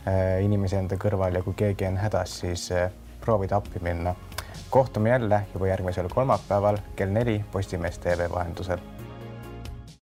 äh, 0.06 0.44
inimesi 0.44 0.76
enda 0.76 0.96
kõrval. 0.96 1.34
Ja 1.34 1.42
kui 1.42 1.54
keegi 1.54 1.86
on 1.86 1.96
hädas, 1.96 2.38
siis 2.40 2.70
äh, 2.72 2.90
proovida 3.26 3.56
appi 3.56 3.78
minna. 3.82 4.14
kohtume 4.70 5.08
jälle 5.08 5.46
juba 5.54 5.66
järgmisel 5.66 6.08
kolmapäeval 6.08 6.78
kell 6.96 7.10
neli 7.10 7.44
Postimees 7.52 7.98
tv 7.98 8.30
vahendusel 8.30 8.78